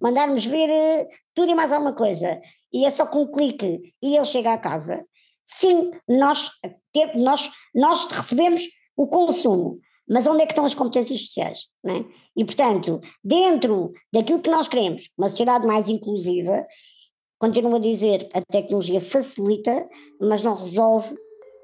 [0.00, 2.40] mandarmos ver uh, tudo e mais alguma coisa,
[2.72, 5.04] e é só com um clique e ele chega à casa,
[5.44, 6.50] sim, nós,
[7.14, 8.62] nós, nós recebemos
[8.96, 11.66] o consumo, mas onde é que estão as competências sociais?
[11.86, 12.04] É?
[12.36, 16.66] E, portanto, dentro daquilo que nós queremos, uma sociedade mais inclusiva,
[17.38, 19.88] continuo a dizer, a tecnologia facilita,
[20.20, 21.14] mas não resolve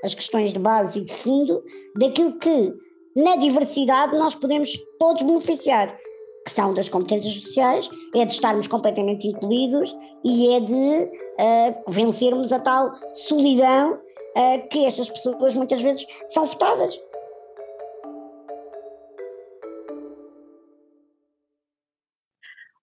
[0.04, 1.62] as questões de base e de fundo
[1.98, 2.72] daquilo que,
[3.16, 5.96] na diversidade, nós podemos todos beneficiar,
[6.44, 12.52] que são das competências sociais, é de estarmos completamente incluídos e é de uh, vencermos
[12.52, 17.00] a tal solidão uh, que estas pessoas muitas vezes são votadas.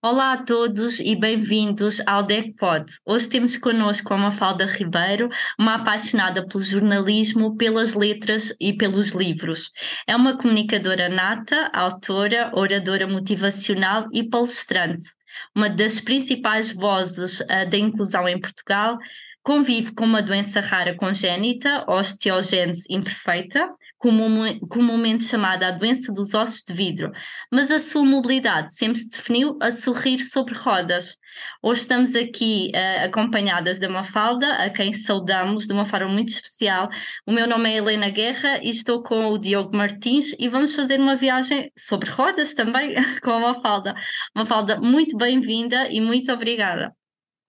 [0.03, 2.91] Olá a todos e bem-vindos ao DECPOD.
[3.05, 5.29] Hoje temos connosco a Mafalda Ribeiro,
[5.59, 9.69] uma apaixonada pelo jornalismo, pelas letras e pelos livros.
[10.07, 15.07] É uma comunicadora nata, autora, oradora motivacional e palestrante.
[15.55, 18.97] Uma das principais vozes uh, da inclusão em Portugal,
[19.43, 23.71] convive com uma doença rara congénita, osteogênese imperfeita,
[24.01, 27.11] comumente chamada a doença dos ossos de vidro,
[27.51, 31.17] mas a sua mobilidade sempre se definiu a sorrir sobre rodas.
[31.61, 36.89] Hoje estamos aqui uh, acompanhadas da Mafalda, a quem saudamos de uma forma muito especial.
[37.25, 40.99] O meu nome é Helena Guerra e estou com o Diogo Martins e vamos fazer
[40.99, 43.93] uma viagem sobre rodas também com a Mafalda.
[44.35, 46.91] Mafalda, muito bem-vinda e muito obrigada.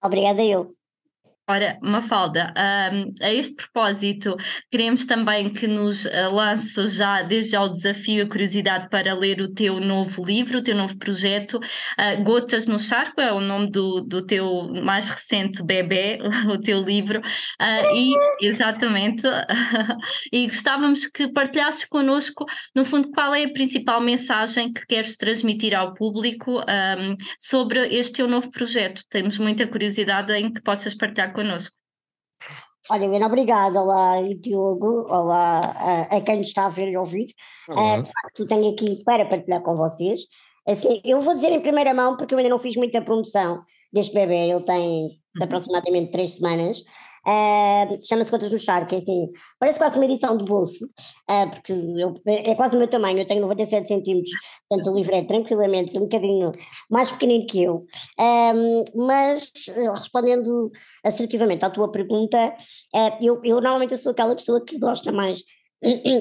[0.05, 0.82] Obrigada eu.
[1.49, 4.37] Ora, Mafalda, um, a este propósito,
[4.71, 9.13] queremos também que nos uh, lance já, desde já, o desafio e a curiosidade para
[9.13, 13.41] ler o teu novo livro, o teu novo projeto, uh, Gotas no Charco, é o
[13.41, 19.25] nome do, do teu mais recente bebê, o teu livro, uh, e exatamente,
[20.33, 25.75] e gostávamos que partilhasses connosco, no fundo, qual é a principal mensagem que queres transmitir
[25.75, 29.03] ao público um, sobre este teu novo projeto.
[29.11, 31.75] Temos muita curiosidade em que possas partilhar connosco.
[32.91, 33.81] Olha, Helena, obrigada.
[33.81, 35.07] Olá, Diogo.
[35.09, 37.27] Olá a, a quem nos está a ver e ouvir.
[37.69, 40.23] Uh, de facto, tenho aqui para partilhar com vocês.
[40.67, 43.63] Assim, eu vou dizer em primeira mão, porque eu ainda não fiz muita promoção
[43.93, 45.45] deste bebê, ele tem uhum.
[45.45, 46.83] aproximadamente três semanas.
[47.27, 51.73] Uh, Chama-se Contas no Charco, é assim, parece quase uma edição de bolso, uh, porque
[51.73, 54.33] eu, é quase o meu tamanho, eu tenho 97 centímetros,
[54.69, 56.51] portanto o livro é tranquilamente um bocadinho
[56.91, 57.87] mais pequenino que eu.
[58.19, 59.53] Uh, mas,
[59.95, 60.71] respondendo
[61.05, 62.55] assertivamente à tua pergunta,
[63.21, 65.43] eu, eu normalmente sou aquela pessoa que gosta mais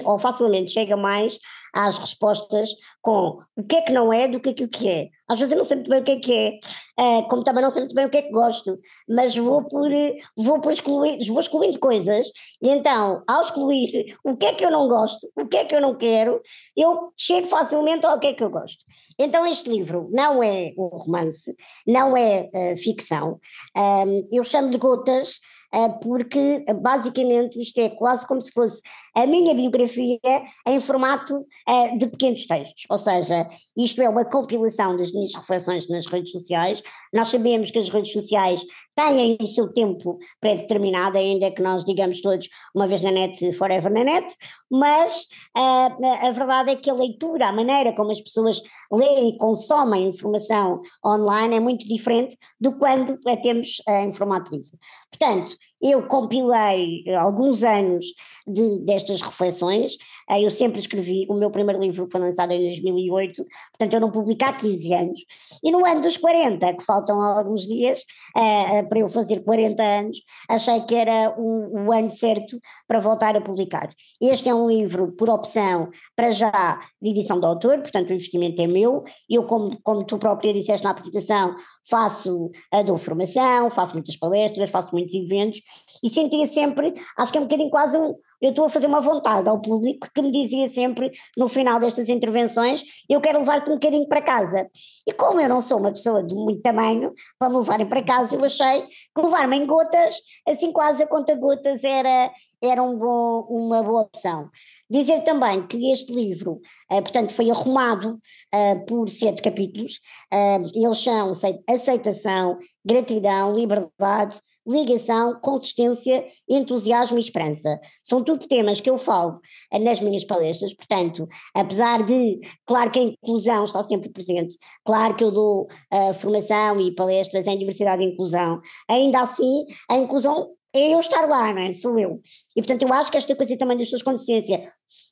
[0.05, 1.38] ou facilmente chega mais
[1.73, 2.69] às respostas
[3.01, 5.09] com o que é que não é do que aquilo que é.
[5.29, 6.59] Às vezes eu não sei muito bem o que é que é,
[6.99, 8.77] uh, como também não sei muito bem o que é que gosto,
[9.07, 9.89] mas vou por,
[10.35, 12.27] vou por excluir, vou excluindo coisas,
[12.61, 15.73] e então, ao excluir o que é que eu não gosto, o que é que
[15.73, 16.41] eu não quero,
[16.75, 18.83] eu chego facilmente ao que é que eu gosto.
[19.17, 21.55] Então este livro não é um romance,
[21.88, 23.39] não é uh, ficção,
[23.78, 25.39] um, eu chamo de gotas,
[25.73, 28.81] eh, porque basicamente isto é quase como se fosse
[29.16, 30.19] a minha biografia
[30.67, 35.88] em formato uh, de pequenos textos, ou seja, isto é uma compilação das minhas reflexões
[35.89, 36.81] nas redes sociais.
[37.13, 38.61] Nós sabemos que as redes sociais
[38.95, 43.91] têm o seu tempo pré-determinado, ainda que nós digamos todos uma vez na net, forever
[43.91, 44.33] na net,
[44.69, 45.25] mas
[45.57, 48.61] uh, a verdade é que a leitura, a maneira como as pessoas
[48.91, 54.55] leem e consomem informação online é muito diferente do quando a temos uh, em formato
[54.55, 54.72] livre.
[55.09, 58.05] Portanto, eu compilei alguns anos
[58.47, 59.97] de, destas reflexões,
[60.39, 64.45] eu sempre escrevi, o meu primeiro livro foi lançado em 2008, portanto eu não publico
[64.45, 65.19] há 15 anos,
[65.63, 68.01] e no ano dos 40, que faltam alguns dias
[68.38, 73.35] uh, para eu fazer 40 anos, achei que era o, o, ano certo para voltar
[73.35, 73.90] a publicar.
[74.22, 78.61] Este é um livro por opção, para já, de edição do autor, portanto o investimento
[78.61, 81.56] é meu, eu como, como tu própria disseste na apresentação,
[81.90, 85.61] faço, a dou formação, faço muitas palestras, faço muitos eventos,
[86.03, 89.02] e sentia sempre, acho que é um bocadinho quase um, eu estou a fazer uma
[89.02, 93.75] vontade ao público que me dizia sempre no final destas intervenções, eu quero levar-te um
[93.75, 94.68] bocadinho para casa.
[95.06, 98.35] E como eu não sou uma pessoa de muito tamanho, para me levarem para casa,
[98.35, 100.16] eu achei que levar-me em gotas,
[100.47, 104.49] assim quase a conta gotas era, era um bom, uma boa opção.
[104.90, 106.59] Dizer também que este livro,
[106.91, 108.19] uh, portanto, foi arrumado
[108.53, 109.99] uh, por sete capítulos,
[110.34, 111.31] uh, eles são
[111.69, 117.79] aceitação, gratidão, liberdade, ligação, consistência, entusiasmo e esperança.
[118.03, 119.40] São tudo temas que eu falo
[119.81, 125.23] nas minhas palestras, portanto, apesar de, claro que a inclusão está sempre presente, claro que
[125.23, 130.94] eu dou uh, formação e palestras em diversidade e inclusão, ainda assim a inclusão é
[130.94, 131.72] eu estar lá, não é?
[131.72, 132.22] Sou eu.
[132.56, 134.62] E portanto eu acho que esta coisa também das suas consciência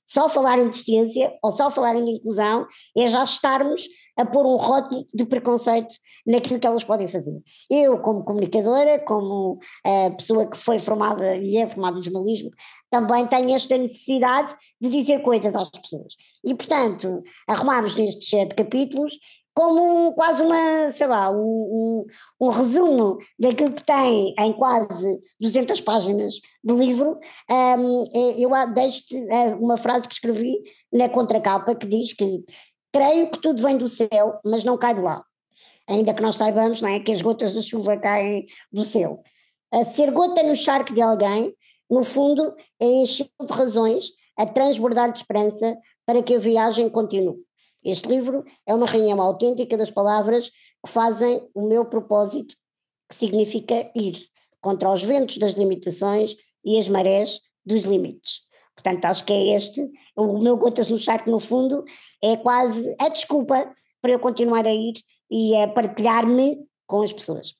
[0.09, 2.65] só falar em deficiência ou só falar em inclusão
[2.97, 5.93] é já estarmos a pôr um rótulo de preconceito
[6.25, 7.39] naquilo que elas podem fazer.
[7.69, 12.49] Eu, como comunicadora, como uh, pessoa que foi formada e é formada em jornalismo,
[12.89, 16.15] também tenho esta necessidade de dizer coisas às pessoas.
[16.43, 19.13] E, portanto, arrumamos nestes sete capítulos
[19.59, 22.05] como quase uma, sei lá, um, um,
[22.39, 27.19] um, resumo daquilo que tem em quase 200 páginas do livro.
[27.51, 28.03] Um,
[28.37, 30.63] eu deixo-te eh, uma frase que escrevi
[30.93, 32.41] na contracapa que diz que
[32.93, 35.21] creio que tudo vem do céu, mas não cai de lá.
[35.89, 39.21] Ainda que nós saibamos não é, que as gotas de chuva caem do céu.
[39.73, 41.53] A ser gota no charco de alguém,
[41.91, 44.05] no fundo, é encher de razões
[44.37, 47.48] a transbordar de esperança para que a viagem continue.
[47.83, 52.55] Este livro é uma reunião autêntica das palavras que fazem o meu propósito,
[53.09, 54.19] que significa ir
[54.61, 56.35] contra os ventos das limitações
[56.65, 58.41] e as marés dos limites.
[58.75, 61.83] Portanto, acho que é este, o meu Gotas no Charco, no fundo,
[62.23, 64.93] é quase a desculpa para eu continuar a ir
[65.29, 67.58] e a partilhar-me com as pessoas.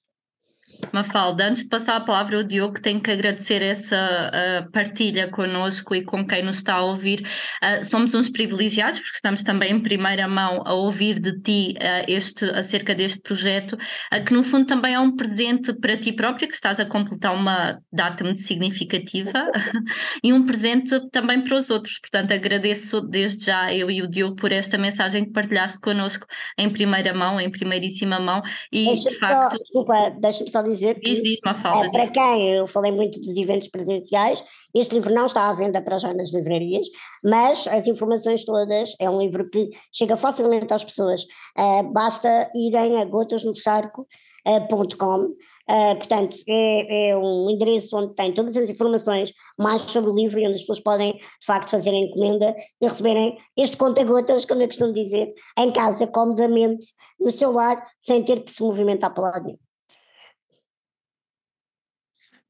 [0.91, 4.31] Mafalda, antes de passar a palavra ao Diogo, tenho que agradecer essa
[4.65, 7.27] uh, partilha connosco e com quem nos está a ouvir.
[7.63, 12.05] Uh, somos uns privilegiados, porque estamos também em primeira mão a ouvir de ti uh,
[12.07, 13.77] este, acerca deste projeto,
[14.25, 17.79] que no fundo também é um presente para ti própria, que estás a completar uma
[17.91, 19.31] data muito significativa,
[20.23, 21.99] e um presente também para os outros.
[21.99, 26.25] Portanto, agradeço desde já eu e o Diogo por esta mensagem que partilhaste connosco
[26.57, 28.41] em primeira mão, em primeiríssima mão.
[28.71, 29.51] E, deixa de facto...
[29.51, 33.37] Só, desculpa, deixa-me só dizer que, diz, diz, é, para quem eu falei muito dos
[33.37, 34.43] eventos presenciais,
[34.75, 36.87] este livro não está à venda para já nas livrarias,
[37.23, 41.23] mas as informações todas, é um livro que chega facilmente às pessoas,
[41.57, 44.05] uh, basta irem a gotasnocharco.com,
[44.45, 50.15] uh, uh, portanto é, é, um endereço onde tem todas as informações mais sobre o
[50.15, 54.45] livro e onde as pessoas podem de facto fazer a encomenda e receberem este conta-gotas,
[54.45, 56.87] como eu costumo dizer, em casa, comodamente,
[57.19, 59.68] no seu lar, sem ter que se movimentar para lado nenhum.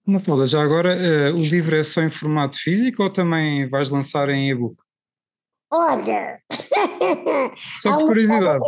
[0.09, 4.27] Mafalda, já agora, uh, o livro é só em formato físico ou também vais lançar
[4.29, 4.75] em e-book?
[5.71, 6.41] Olha!
[7.79, 8.59] Só por curiosidade.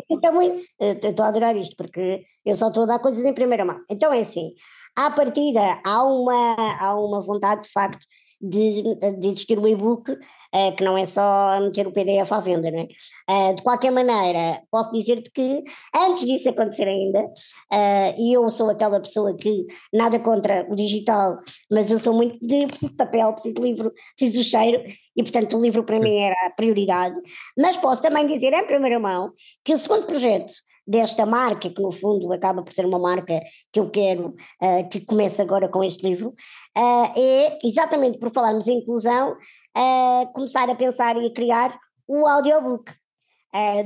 [0.80, 3.80] Estou a adorar isto, porque eu só estou a dar coisas em primeira mão.
[3.90, 4.52] Então é assim,
[4.96, 8.06] à partida há uma, há uma vontade de facto
[8.42, 12.72] de, de existir o e-book, uh, que não é só meter o PDF à venda,
[12.72, 12.88] não é?
[13.30, 15.64] Uh, de qualquer maneira, posso dizer-te que
[15.96, 21.38] antes disso acontecer ainda, uh, e eu sou aquela pessoa que nada contra o digital,
[21.72, 24.84] mas eu sou muito de preciso de papel, preciso de livro, preciso do cheiro,
[25.16, 27.20] e portanto o livro para mim era a prioridade.
[27.58, 29.32] Mas posso também dizer em primeira mão
[29.64, 30.52] que o segundo projeto
[30.86, 33.42] desta marca, que no fundo acaba por ser uma marca
[33.72, 36.30] que eu quero uh, que comece agora com este livro,
[36.78, 42.28] uh, é exatamente por falarmos em inclusão, uh, começar a pensar e a criar o
[42.28, 42.92] audiobook.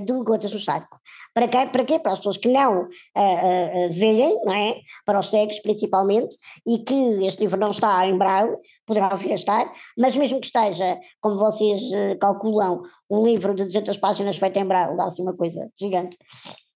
[0.05, 0.99] Do Gotas no Charco.
[1.33, 1.65] Para quê?
[1.65, 1.97] Para quê?
[1.97, 2.87] Para as pessoas que não
[3.89, 4.75] veem, não é?
[5.03, 6.37] Para os cegos principalmente,
[6.67, 6.93] e que
[7.25, 8.55] este livro não está em braille,
[8.85, 11.81] poderá vir a estar, mas mesmo que esteja, como vocês
[12.21, 16.15] calculam, um livro de 200 páginas feito em braille, dá-se uma coisa gigante.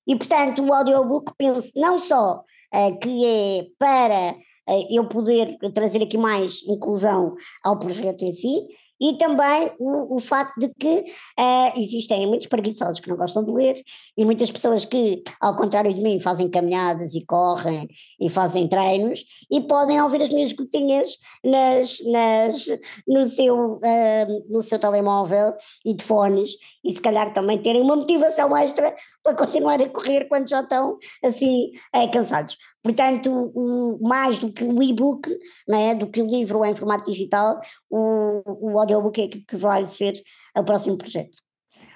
[0.10, 4.36] E, portanto, o audiobook penso não só uh, que é para
[4.68, 8.66] uh, eu poder trazer aqui mais inclusão ao projeto em si,
[9.02, 11.06] e também o, o facto de que
[11.40, 13.82] uh, existem muitos preguiçosos que não gostam de ler
[14.18, 17.88] e muitas pessoas que, ao contrário de mim, fazem caminhadas e correm
[18.20, 21.12] e fazem treinos e podem ouvir as minhas gotinhas
[21.44, 22.66] nas, nas,
[23.08, 25.54] no, seu, uh, no seu telemóvel
[25.86, 26.52] e de fones
[26.84, 30.98] e se calhar também terem uma motivação extra para continuar a correr quando já estão
[31.24, 32.58] assim uh, cansados.
[32.82, 35.30] Portanto, o, mais do que o e-book,
[35.70, 37.60] é, do que o livro em formato digital,
[37.90, 40.14] o, o audiobook é que vai ser
[40.58, 41.38] o próximo projeto.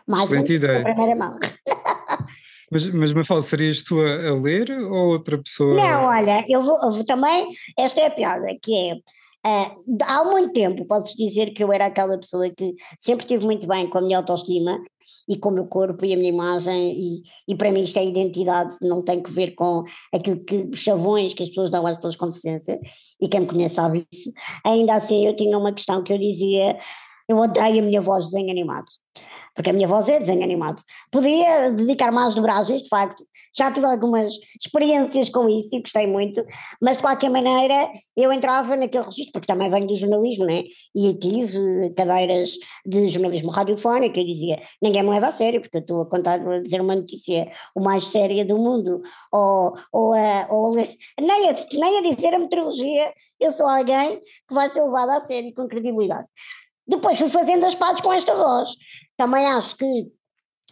[0.08, 0.84] Mais Excelente ideia.
[0.84, 1.38] primeira mão.
[2.72, 5.76] Mas, mas me fala, serias tu a, a, ler ou outra pessoa?
[5.76, 8.96] Não, olha, eu vou, eu vou também, esta é a piada, que é
[9.46, 13.68] Uh, há muito tempo posso dizer que eu era aquela pessoa que sempre estive muito
[13.68, 14.80] bem com a minha autoestima
[15.28, 18.06] e com o meu corpo e a minha imagem e, e para mim isto é
[18.06, 19.84] identidade, não tem que ver com
[20.14, 22.80] aquilo que chavões que as pessoas dão às pessoas com deficiência
[23.22, 24.32] e quem me conhece sabe isso.
[24.66, 26.78] Ainda assim eu tinha uma questão que eu dizia,
[27.28, 28.86] eu odeio a minha voz de desenho animado.
[29.56, 30.82] Porque a minha voz é desenho animado.
[31.12, 33.24] Podia dedicar mais dobragens, de facto,
[33.56, 36.44] já tive algumas experiências com isso e gostei muito,
[36.82, 40.64] mas de qualquer maneira eu entrava naquele registro, porque também venho do jornalismo, né?
[40.96, 42.52] E tive cadeiras
[42.86, 46.40] de jornalismo radiofónico, eu dizia, ninguém me leva a sério, porque eu estou a contar,
[46.40, 49.02] a dizer uma notícia o mais séria do mundo,
[49.32, 54.54] ou, ou, a, ou nem, a, nem a dizer a meteorologia, eu sou alguém que
[54.54, 56.28] vai ser levado a sério com credibilidade.
[56.88, 58.70] Depois fui fazendo as pazes com esta voz.
[59.18, 60.12] Também acho que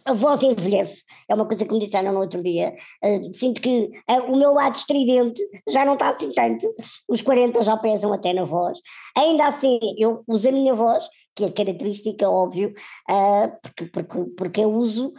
[0.04, 2.74] a voz envelhece, é uma coisa que me disseram no outro dia.
[3.04, 6.66] Uh, sinto que uh, o meu lado estridente já não está assim tanto,
[7.08, 8.78] os 40 já pesam até na voz.
[9.16, 12.72] Ainda assim, eu uso a minha voz, que é característica, óbvio,
[13.10, 15.12] uh, porque, porque, porque eu uso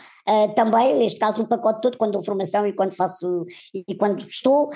[0.56, 4.70] também, neste caso, no pacote todo, quando dou formação e quando faço, e, quando estou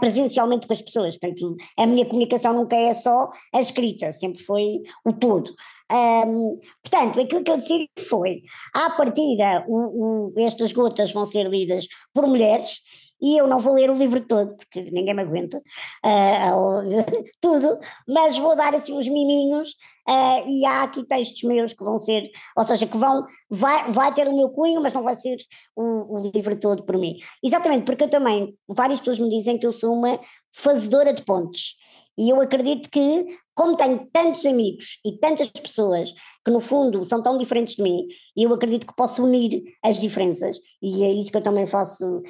[0.00, 1.16] presencialmente com as pessoas.
[1.18, 5.52] Portanto, a minha comunicação nunca é só a escrita, sempre foi o todo.
[5.92, 8.42] Um, portanto, aquilo que eu decidi foi,
[8.74, 12.78] à partida, o, o, estas gotas vão ser lidas por mulheres,
[13.24, 16.82] e eu não vou ler o livro todo, porque ninguém me aguenta, uh,
[17.40, 19.70] tudo, mas vou dar assim uns miminhos,
[20.06, 24.12] uh, e há aqui textos meus que vão ser, ou seja, que vão, vai, vai
[24.12, 25.38] ter o meu cunho, mas não vai ser
[25.74, 27.16] o, o livro todo por mim.
[27.42, 30.20] Exatamente, porque eu também, várias pessoas me dizem que eu sou uma
[30.52, 31.76] fazedora de pontes,
[32.18, 36.12] e eu acredito que como tenho tantos amigos e tantas pessoas
[36.44, 38.06] que no fundo são tão diferentes de mim,
[38.36, 42.22] eu acredito que posso unir as diferenças, e é isso que eu também faço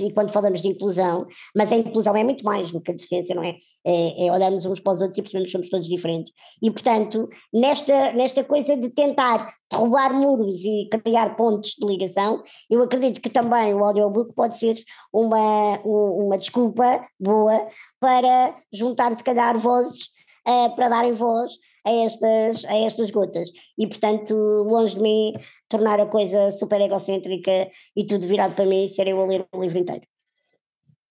[0.00, 3.34] e quando falamos de inclusão, mas a inclusão é muito mais do que a deficiência,
[3.34, 3.56] não é?
[3.86, 6.32] É, é olharmos uns para os outros e percebermos que somos todos diferentes.
[6.62, 12.82] E portanto, nesta, nesta coisa de tentar derrubar muros e criar pontos de ligação, eu
[12.82, 14.76] acredito que também o audiobook pode ser
[15.12, 17.66] uma, uma desculpa boa
[18.04, 20.10] para juntar se calhar vozes
[20.46, 21.52] uh, para darem voz
[21.86, 23.48] a estas, a estas gotas.
[23.78, 25.32] E, portanto, longe de mim
[25.70, 29.62] tornar a coisa super egocêntrica e tudo virado para mim, ser eu a ler o
[29.62, 30.02] livro inteiro.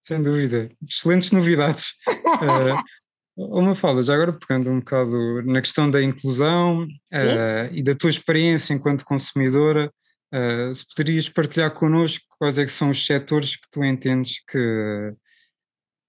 [0.04, 0.70] Sem dúvida.
[0.88, 1.96] Excelentes novidades.
[2.08, 2.78] uh,
[3.58, 8.12] uma fala, já agora pegando um bocado na questão da inclusão uh, e da tua
[8.12, 9.92] experiência enquanto consumidora,
[10.32, 15.16] uh, se poderias partilhar connosco quais é que são os setores que tu entendes que,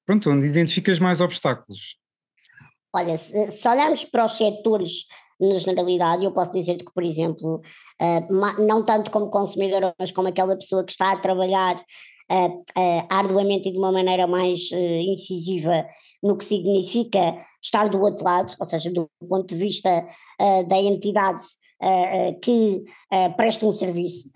[0.06, 1.96] pronto, onde identificas mais obstáculos?
[2.94, 5.06] Olha, se, se olharmos para os setores
[5.40, 7.61] na generalidade, eu posso dizer que, por exemplo,
[8.00, 13.06] uh, não tanto como consumidora, mas como aquela pessoa que está a trabalhar uh, uh,
[13.11, 15.87] arduamente e de uma maneira mais incisiva
[16.23, 20.06] no que significa estar do outro lado, ou seja, do ponto de vista
[20.66, 21.42] da entidade
[22.42, 22.82] que
[23.37, 24.30] presta um serviço.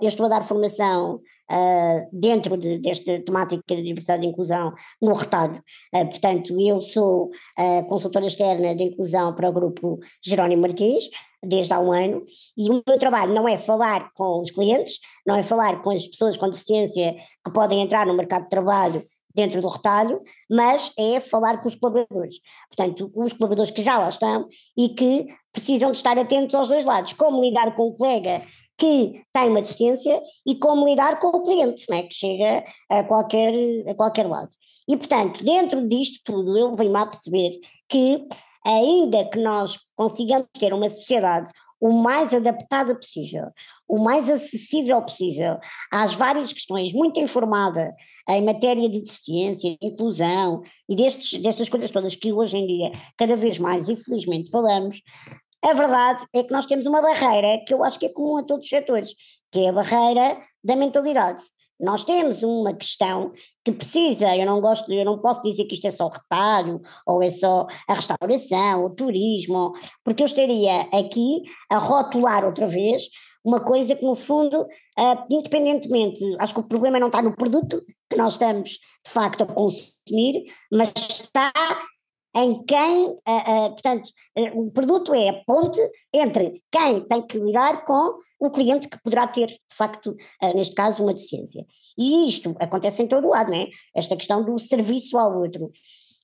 [0.00, 5.12] eu estou a dar formação uh, dentro de, desta temática de diversidade e inclusão no
[5.12, 5.62] retalho.
[5.94, 7.30] Uh, portanto, eu sou
[7.88, 11.04] consultora externa de inclusão para o grupo Jerónimo Martins,
[11.42, 12.24] desde há um ano,
[12.56, 16.06] e o meu trabalho não é falar com os clientes, não é falar com as
[16.06, 19.04] pessoas com deficiência que podem entrar no mercado de trabalho
[19.36, 22.40] dentro do retalho, mas é falar com os colaboradores.
[22.74, 26.86] Portanto, os colaboradores que já lá estão e que precisam de estar atentos aos dois
[26.86, 27.12] lados.
[27.12, 28.42] Como lidar com o colega
[28.78, 33.52] que tem uma deficiência e como lidar com o cliente, né, que chega a qualquer,
[33.88, 34.50] a qualquer lado.
[34.88, 38.26] E, portanto, dentro disto tudo, eu venho-me a perceber que,
[38.64, 43.50] ainda que nós consigamos ter uma sociedade o mais adaptada possível,
[43.88, 45.58] o mais acessível possível
[45.92, 47.94] às várias questões, muito informada
[48.28, 53.36] em matéria de deficiência, inclusão e destes, destas coisas todas que hoje em dia cada
[53.36, 55.02] vez mais, infelizmente, falamos,
[55.66, 58.42] a verdade é que nós temos uma barreira que eu acho que é comum a
[58.42, 59.10] todos os setores,
[59.50, 61.42] que é a barreira da mentalidade.
[61.78, 63.32] Nós temos uma questão
[63.62, 67.22] que precisa, eu não gosto, eu não posso dizer que isto é só retalho, ou
[67.22, 73.02] é só a restauração, o turismo, porque eu estaria aqui a rotular outra vez
[73.44, 77.80] uma coisa que no fundo, uh, independentemente, acho que o problema não está no produto
[78.10, 81.52] que nós estamos de facto a consumir, mas está
[82.36, 85.80] em quem, uh, uh, portanto, uh, o produto é a ponte
[86.12, 90.14] entre quem tem que lidar com o cliente que poderá ter, de facto,
[90.54, 91.64] neste caso, uma deficiência.
[91.98, 93.66] E isto acontece em todo o lado, não é?
[93.94, 95.70] Esta questão do serviço ao outro.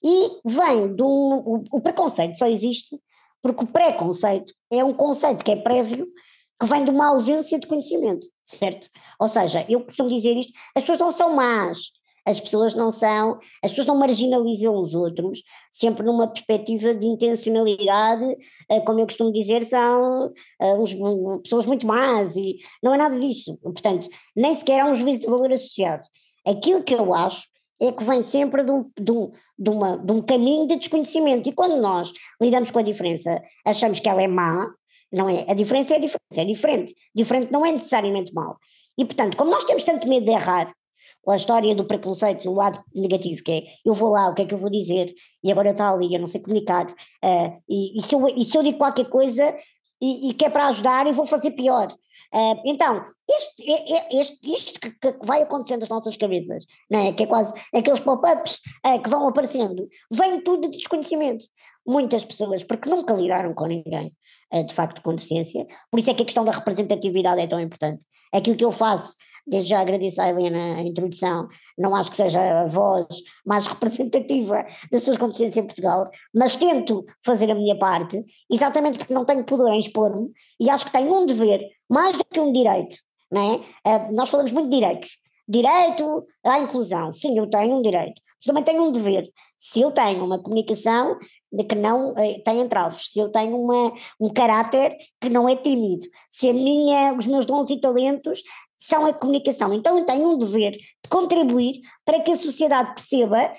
[0.04, 1.07] E vem do.
[1.07, 3.00] O, o preconceito só existe
[3.40, 6.07] porque o preconceito é um conceito que é prévio
[6.61, 8.88] que vem de uma ausência de conhecimento, certo?
[9.19, 11.78] Ou seja, eu costumo dizer isto, as pessoas não são más,
[12.26, 18.25] as pessoas não são, as pessoas não marginalizam os outros, sempre numa perspectiva de intencionalidade,
[18.71, 20.95] eh, como eu costumo dizer, são eh, uns,
[21.43, 23.59] pessoas muito más e não é nada disso.
[23.62, 26.05] Portanto, nem sequer há um juízo de valor associado.
[26.47, 27.49] Aquilo que eu acho
[27.83, 31.49] é que vem sempre de um, de, um, de, uma, de um caminho de desconhecimento.
[31.49, 34.73] E quando nós lidamos com a diferença, achamos que ela é má,
[35.12, 35.45] não é?
[35.50, 36.95] A diferença é a diferença, é diferente.
[37.14, 38.57] Diferente não é necessariamente mau.
[38.97, 40.73] E portanto, como nós temos tanto medo de errar,
[41.29, 44.45] a história do preconceito no lado negativo, que é eu vou lá, o que é
[44.45, 48.02] que eu vou dizer, e agora está ali, eu não sei comunicar, uh, e, e,
[48.02, 49.55] se eu, e se eu digo qualquer coisa
[50.00, 51.93] e, e que é para ajudar, eu vou fazer pior.
[52.35, 53.71] Uh, então, este,
[54.11, 57.12] este, isto que, que, vai acontecendo nas nossas cabeças, não é?
[57.12, 61.45] que é quase aqueles pop-ups uh, que vão aparecendo, vem tudo de desconhecimento.
[61.87, 64.12] Muitas pessoas, porque nunca lidaram com ninguém,
[64.53, 67.61] uh, de facto, com deficiência, por isso é que a questão da representatividade é tão
[67.61, 68.07] importante.
[68.33, 69.15] Aquilo que eu faço
[69.47, 73.07] desde já agradeço à Helena a introdução, não acho que seja a voz
[73.47, 78.99] mais representativa das pessoas com deficiência em Portugal, mas tento fazer a minha parte, exatamente
[78.99, 81.61] porque não tenho pudor em expor-me e acho que tenho um dever,
[81.91, 82.97] mais do que um direito,
[83.31, 83.57] não é?
[83.57, 88.47] Uh, nós falamos muito de direitos, direito à inclusão, sim, eu tenho um direito, mas
[88.47, 89.29] também tenho um dever.
[89.57, 91.17] Se eu tenho uma comunicação
[91.52, 95.54] de que não eh, tem entraves, se eu tenho uma, um caráter que não é
[95.54, 98.42] tímido, se a minha, os meus dons e talentos
[98.78, 99.73] são a comunicação.
[99.73, 103.52] Então eu tenho um dever de contribuir para que a sociedade perceba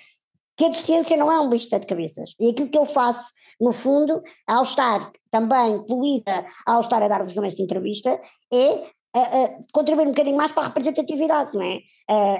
[0.55, 2.33] que a deficiência não é um bicho de sete cabeças.
[2.39, 7.37] E aquilo que eu faço, no fundo, ao estar também incluída, ao estar a dar-vos
[7.37, 8.19] esta entrevista,
[8.53, 11.79] é uh, contribuir um bocadinho mais para a representatividade, não é?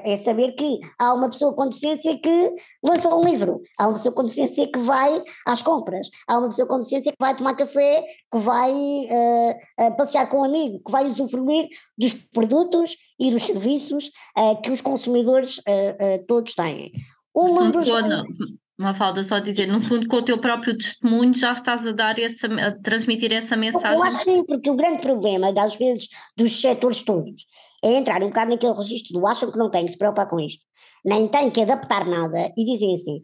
[0.06, 4.14] É saber que há uma pessoa com deficiência que lançou um livro, há uma pessoa
[4.14, 8.04] com deficiência que vai às compras, há uma pessoa com deficiência que vai tomar café,
[8.32, 14.12] que vai uh, passear com um amigo, que vai usufruir dos produtos e dos serviços
[14.64, 15.62] que os consumidores
[16.28, 16.92] todos têm.
[17.34, 18.26] Uma dos uma
[18.94, 22.48] falta só dizer, no fundo, com o teu próprio testemunho já estás a dar essa,
[22.48, 23.98] a transmitir essa mensagem.
[23.98, 27.46] Eu acho que sim, porque o grande problema, às vezes, dos setores todos,
[27.84, 30.40] é entrar um bocado naquele registro do acham que não tem que se preocupar com
[30.40, 30.64] isto,
[31.06, 33.20] nem tem que adaptar nada e dizem assim,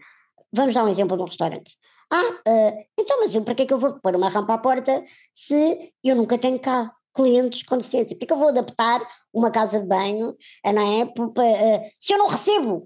[0.54, 1.76] vamos dar um exemplo de um restaurante.
[2.12, 4.58] Ah, uh, então, mas eu, para que é que eu vou pôr uma rampa à
[4.58, 5.04] porta
[5.34, 8.18] se eu nunca tenho cá clientes com deficiência?
[8.18, 9.02] Porque eu vou adaptar
[9.34, 11.04] uma casa de banho, não é?
[11.04, 12.84] Uh, se eu não recebo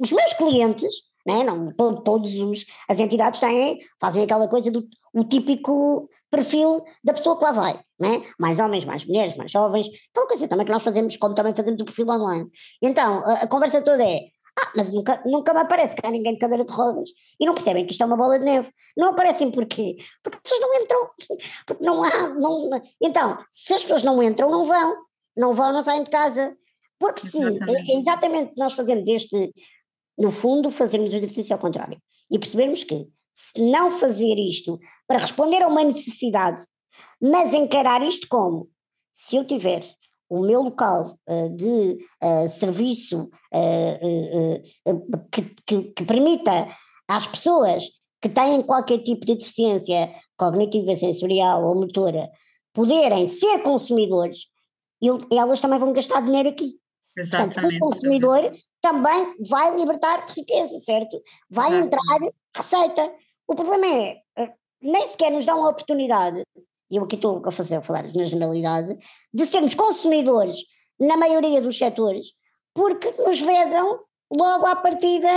[0.00, 0.92] os meus clientes
[1.26, 1.42] né?
[1.42, 7.38] não, todos os, as entidades têm, fazem aquela coisa do o típico perfil da pessoa
[7.38, 8.20] que lá vai, né?
[8.38, 11.80] mais homens, mais mulheres, mais jovens, aquela coisa também que nós fazemos, como também fazemos
[11.80, 12.50] o perfil online.
[12.82, 14.18] Então, a, a conversa toda é,
[14.58, 17.10] ah, mas nunca, nunca me aparece que há ninguém de cadeira de rodas.
[17.40, 18.70] E não percebem que isto é uma bola de neve.
[18.96, 19.96] Não aparecem porquê?
[20.22, 21.10] Porque as pessoas não entram.
[21.66, 22.28] Porque não há.
[22.28, 22.70] Não...
[23.00, 24.96] Então, se as pessoas não entram, não vão.
[25.36, 26.56] Não vão, não saem de casa.
[27.00, 29.52] Porque se é, é exatamente nós fazemos este
[30.18, 31.98] no fundo, fazermos o exercício ao contrário
[32.30, 36.62] e percebermos que, se não fazer isto para responder a uma necessidade,
[37.20, 38.68] mas encarar isto como
[39.12, 39.84] se eu tiver
[40.28, 46.66] o meu local uh, de uh, serviço uh, que, que, que, permita
[47.08, 47.84] às pessoas
[48.20, 52.28] que têm qualquer tipo de deficiência cognitiva, sensorial ou motora
[52.72, 54.46] poderem ser consumidores,
[55.00, 56.72] eu, elas também vão gastar dinheiro aqui.
[57.16, 57.54] Exatamente.
[57.54, 61.20] Portanto, o consumidor também vai libertar riqueza, certo?
[61.48, 61.94] Vai Exatamente.
[61.94, 63.14] entrar receita.
[63.46, 66.42] O problema é, eh, nem sequer nos dão a oportunidade,
[66.90, 68.96] e eu aqui estou a fazer a falar na generalidade,
[69.32, 70.56] de sermos consumidores
[70.98, 72.26] na maioria dos setores,
[72.74, 74.00] porque nos vedam
[74.32, 75.28] logo à partida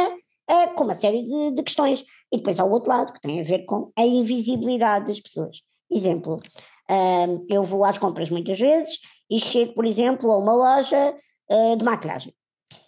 [0.49, 2.03] é, com uma série de, de, questões.
[2.31, 5.61] E depois há o outro lado, que tem a ver com a invisibilidade das pessoas.
[5.91, 11.15] Exemplo, uh, eu vou às compras muitas vezes e chego, por exemplo, a uma loja
[11.49, 12.33] uh, de maquilhagem.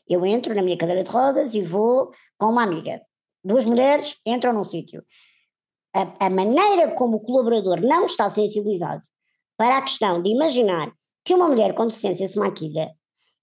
[0.08, 3.02] Eu entro na minha cadeira de rodas e vou com uma amiga.
[3.44, 5.04] Duas mulheres entram num sítio.
[5.96, 9.02] A, a maneira como o colaborador não está sensibilizado
[9.58, 10.92] para a questão de imaginar
[11.24, 12.94] que uma mulher com deficiência se maquilha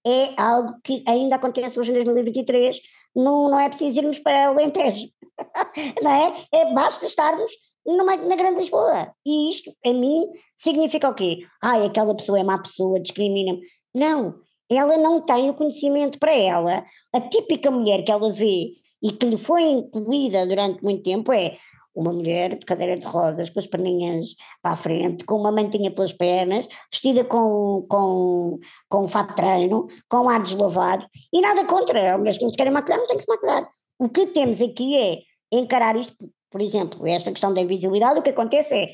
[0.05, 2.79] é algo que ainda acontece hoje em 2023,
[3.15, 5.09] não, não é preciso irmos para Alentejo,
[6.01, 6.33] não é?
[6.53, 7.51] é basta estarmos
[7.85, 9.13] numa, na Grande Lisboa.
[9.25, 11.39] E isto, a mim, significa o quê?
[11.61, 13.61] Ai, aquela pessoa é má pessoa, discrimina-me.
[13.93, 16.85] Não, ela não tem o conhecimento para ela.
[17.13, 21.57] A típica mulher que ela vê e que lhe foi incluída durante muito tempo é
[21.97, 25.89] uma mulher de cadeira de rodas, com as perninhas para a frente, com uma mantinha
[25.89, 31.65] pelas pernas, vestida com, com, com um fato de treino, com ar deslavado, e nada
[31.65, 33.67] contra, mulheres que não se querem maquilhar não têm que se maquilhar.
[33.97, 36.15] O que temos aqui é encarar isto,
[36.51, 38.93] por exemplo, esta questão da invisibilidade, o que acontece é,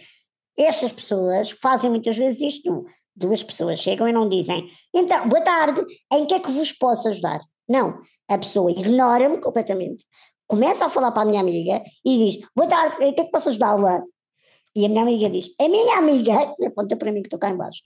[0.58, 5.82] estas pessoas fazem muitas vezes isto, duas pessoas chegam e não dizem, então, boa tarde,
[6.12, 7.42] em que é que vos posso ajudar?
[7.68, 10.06] Não, a pessoa ignora-me completamente,
[10.48, 13.32] começa a falar para a minha amiga e diz, boa tarde, em que é que
[13.32, 14.02] posso ajudá-la?
[14.76, 16.34] E a minha amiga diz, a minha amiga,
[16.66, 17.82] aponta para mim que estou cá embaixo,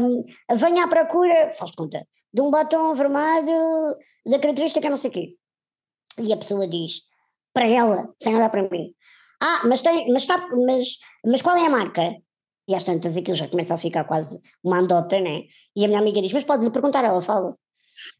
[0.00, 0.24] um,
[0.56, 5.34] venha à procura, faz conta, de um batom vermelho da característica não sei o quê.
[6.18, 7.02] E a pessoa diz,
[7.52, 8.92] para ela, sem olhar para mim,
[9.40, 12.16] ah, mas, tem, mas, está, mas, mas qual é a marca?
[12.68, 15.44] E às tantas aquilo já começa a ficar quase uma andota, né?
[15.74, 17.56] E a minha amiga diz: Mas pode-lhe perguntar, ela fala.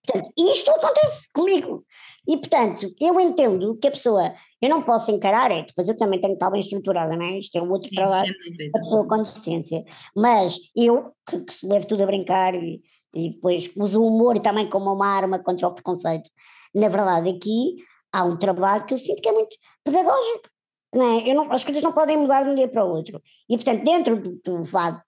[0.05, 1.85] Portanto, isto acontece comigo.
[2.27, 6.21] E, portanto, eu entendo que a pessoa, eu não posso encarar, é, depois eu também
[6.21, 7.39] tenho que estar bem estruturada, não é?
[7.39, 8.35] Isto é um outro trabalho
[8.73, 9.83] da pessoa com deficiência.
[10.17, 12.83] Mas eu, que, que se levo tudo a brincar e,
[13.15, 16.29] e depois uso o humor também como uma arma contra o preconceito,
[16.75, 17.77] na verdade aqui
[18.13, 20.51] há um trabalho que eu sinto que é muito pedagógico.
[20.95, 21.35] Não é?
[21.35, 23.21] não, as coisas não podem mudar de um dia para o outro.
[23.49, 24.63] E, portanto, dentro do, do,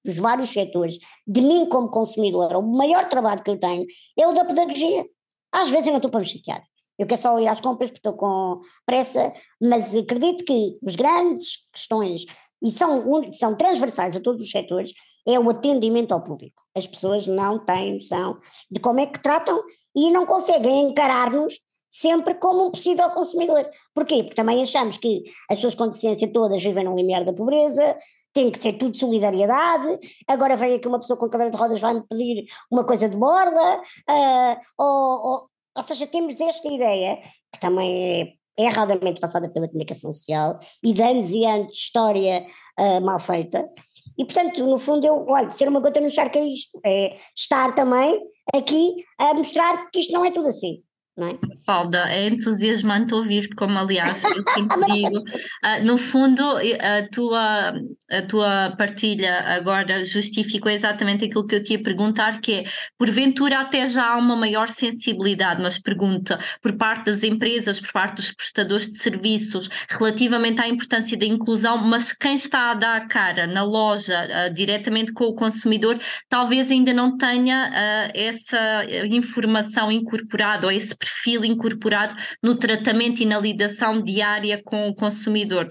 [0.04, 3.86] dos vários setores, de mim como consumidora, o maior trabalho que eu tenho
[4.18, 5.06] é o da pedagogia.
[5.52, 6.62] Às vezes eu não estou para me chatear.
[6.98, 11.66] Eu quero só ir às compras porque estou com pressa, mas acredito que as grandes
[11.72, 12.26] questões,
[12.62, 14.92] e são, são transversais a todos os setores,
[15.26, 16.62] é o atendimento ao público.
[16.76, 18.38] As pessoas não têm noção
[18.70, 19.62] de como é que tratam
[19.96, 21.58] e não conseguem encarar-nos
[21.90, 23.68] sempre como um possível consumidor.
[23.92, 24.22] Porquê?
[24.22, 27.96] Porque também achamos que as pessoas com deficiência todas vivem no limiar da pobreza,
[28.32, 29.98] tem que ser tudo solidariedade,
[30.28, 33.82] agora vem aqui uma pessoa com cadeira de rodas vai-me pedir uma coisa de borda,
[34.08, 37.18] uh, ou, ou, ou seja, temos esta ideia,
[37.52, 42.46] que também é erradamente passada pela comunicação social, e de anos e anos de história
[42.78, 43.68] uh, mal feita,
[44.16, 47.74] e portanto, no fundo, eu, olha, ser uma gota no charco é isto, é estar
[47.74, 48.20] também
[48.54, 50.82] aqui a mostrar que isto não é tudo assim
[51.16, 51.38] não é?
[51.66, 55.18] Falda, é entusiasmante ouvir-te, como aliás eu sempre digo.
[55.18, 57.74] Uh, no fundo, a tua,
[58.10, 62.64] a tua partilha agora justificou exatamente aquilo que eu te ia perguntar, que é,
[62.98, 68.16] porventura até já há uma maior sensibilidade, mas pergunta, por parte das empresas, por parte
[68.16, 73.06] dos prestadores de serviços, relativamente à importância da inclusão, mas quem está a dar a
[73.06, 79.92] cara na loja, uh, diretamente com o consumidor, talvez ainda não tenha uh, essa informação
[79.92, 85.68] incorporada ou esse perfil incorporado no tratamento e na lidação diária com o consumidor?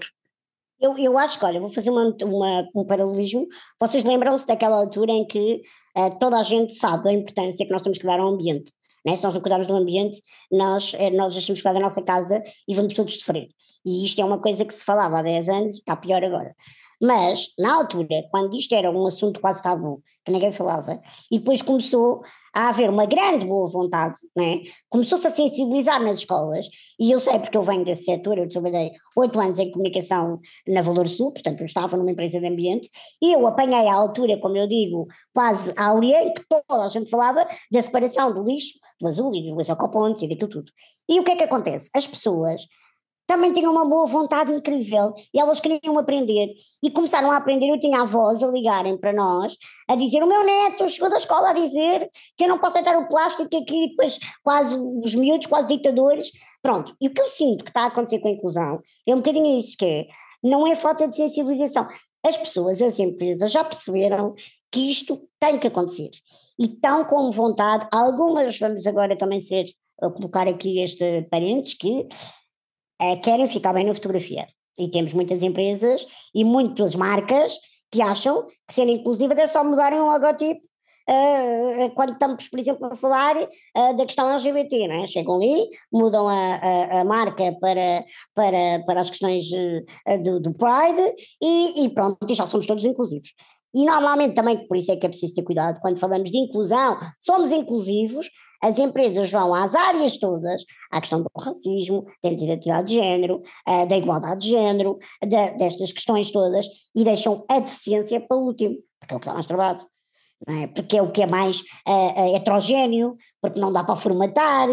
[0.80, 3.46] Eu, eu acho que, olha, vou fazer uma, uma, um paralelismo.
[3.78, 5.60] Vocês lembram-se daquela altura em que
[5.96, 8.72] uh, toda a gente sabe a importância que nós temos que dar ao ambiente.
[9.04, 9.16] Né?
[9.16, 12.74] Se nós não cuidarmos do ambiente, nós, eh, nós deixamos cuidar da nossa casa e
[12.74, 13.48] vamos todos sofrer.
[13.84, 16.54] E isto é uma coisa que se falava há 10 anos e está pior agora.
[17.02, 21.62] Mas, na altura, quando isto era um assunto quase tabu, que ninguém falava, e depois
[21.62, 22.20] começou
[22.54, 24.60] a haver uma grande boa vontade, né?
[24.88, 26.66] começou-se a sensibilizar nas escolas,
[26.98, 30.82] e eu sei porque eu venho desse setor, eu trabalhei oito anos em comunicação na
[30.82, 32.90] Valor Sul, portanto eu estava numa empresa de ambiente,
[33.22, 37.08] e eu apanhei à altura, como eu digo, quase a em que toda a gente
[37.08, 39.72] falava da separação do lixo, do azul e do lixo
[40.24, 40.72] e daquilo tudo.
[41.08, 41.88] E o que é que acontece?
[41.94, 42.60] As pessoas
[43.30, 47.68] também tinham uma boa vontade incrível e elas queriam aprender e começaram a aprender.
[47.68, 49.56] Eu tinha avós a ligarem para nós
[49.88, 52.98] a dizer: O meu neto chegou da escola a dizer que eu não posso deitar
[52.98, 56.32] o plástico aqui, depois quase os miúdos, quase ditadores.
[56.60, 59.18] Pronto, e o que eu sinto que está a acontecer com a inclusão é um
[59.18, 60.08] bocadinho isso que é:
[60.42, 61.86] não é falta de sensibilização.
[62.26, 64.34] As pessoas, as empresas já perceberam
[64.72, 66.10] que isto tem que acontecer
[66.58, 67.86] e estão com vontade.
[67.92, 69.66] Algumas, vamos agora também ser,
[70.00, 72.08] colocar aqui este parênteses, que
[73.22, 74.46] querem ficar bem na fotografia.
[74.78, 77.52] E temos muitas empresas e muitas marcas
[77.90, 80.60] que acham que ser inclusiva é só mudarem o logotipo
[81.08, 85.06] uh, quando estamos, por exemplo, a falar uh, da questão LGBT, não é?
[85.06, 90.54] Chegam ali, mudam a, a, a marca para, para, para as questões uh, do, do
[90.54, 93.32] Pride e, e pronto, e já somos todos inclusivos.
[93.74, 96.98] E normalmente também, por isso é que é preciso ter cuidado, quando falamos de inclusão,
[97.20, 98.28] somos inclusivos,
[98.62, 103.86] as empresas vão às áreas todas, à questão do racismo, da identidade de género, uh,
[103.86, 108.76] da igualdade de género, de, destas questões todas, e deixam a deficiência para o último,
[108.98, 109.86] porque é o que dá mais trabalho.
[110.48, 110.66] É?
[110.68, 114.68] Porque é o que é mais uh, heterogéneo, porque não dá para formatar.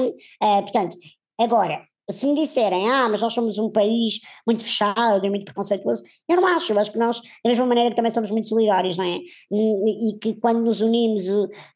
[0.63, 0.97] portanto,
[1.37, 6.03] agora, se me disserem, ah, mas nós somos um país muito fechado e muito preconceituoso,
[6.27, 8.95] eu não acho, eu acho que nós, da mesma maneira que também somos muito solidários,
[8.95, 9.19] não é?
[9.51, 11.25] E, que quando nos unimos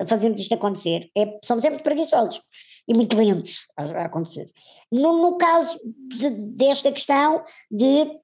[0.08, 2.42] fazemos isto acontecer, é, somos sempre preguiçosos
[2.88, 4.46] e muito lentos a, a acontecer.
[4.92, 5.78] No, no caso
[6.18, 8.20] de, desta questão de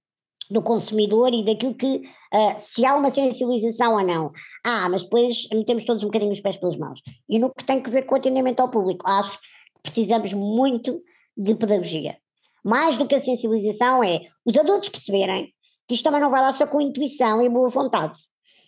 [0.49, 4.31] do consumidor e daquilo que, uh, se há uma sensibilização ou não.
[4.65, 7.01] Ah, mas depois metemos todos um bocadinho os pés pelas mãos.
[7.27, 9.47] E no que tem que ver com o atendimento ao público, acho que
[9.83, 11.01] precisamos muito
[11.37, 12.17] de pedagogia.
[12.63, 15.53] Mais do que a sensibilização é os adultos perceberem
[15.87, 18.17] que isto também não vai lá só com intuição e boa vontade.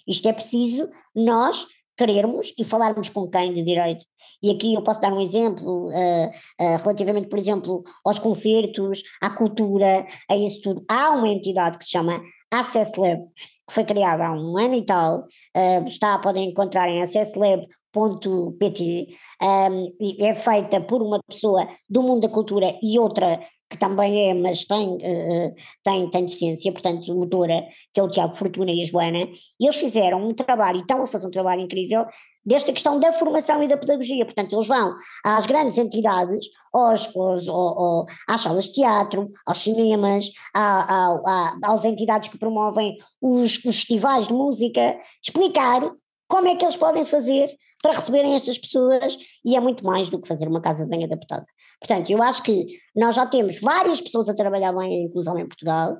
[0.08, 4.05] Isto é preciso nós querermos e falarmos com quem de direito.
[4.41, 9.29] E aqui eu posso dar um exemplo uh, uh, relativamente, por exemplo, aos concertos, à
[9.29, 10.86] cultura, a isso tudo.
[10.89, 12.21] Há uma entidade que se chama
[12.52, 13.22] Access Lab,
[13.68, 19.08] que foi criada há um ano e tal, uh, está, podem encontrar em acesslab.pt,
[19.42, 24.34] um, é feita por uma pessoa do mundo da cultura e outra que também é,
[24.34, 28.86] mas tem, uh, tem, tem deficiência, portanto, motora, que é o Tiago Fortuna e a
[28.86, 32.04] Joana, e eles fizeram um trabalho, e estão a fazer um trabalho incrível,
[32.50, 34.26] desta questão da formação e da pedagogia.
[34.26, 40.26] Portanto, eles vão às grandes entidades, aos, aos, aos, às salas de teatro, aos cinemas,
[40.54, 45.92] à, à, às entidades que promovem os, os festivais de música, explicar
[46.28, 50.20] como é que eles podem fazer para receberem estas pessoas e é muito mais do
[50.20, 51.46] que fazer uma casa bem adaptada.
[51.80, 55.48] Portanto, eu acho que nós já temos várias pessoas a trabalhar bem a inclusão em
[55.48, 55.96] Portugal,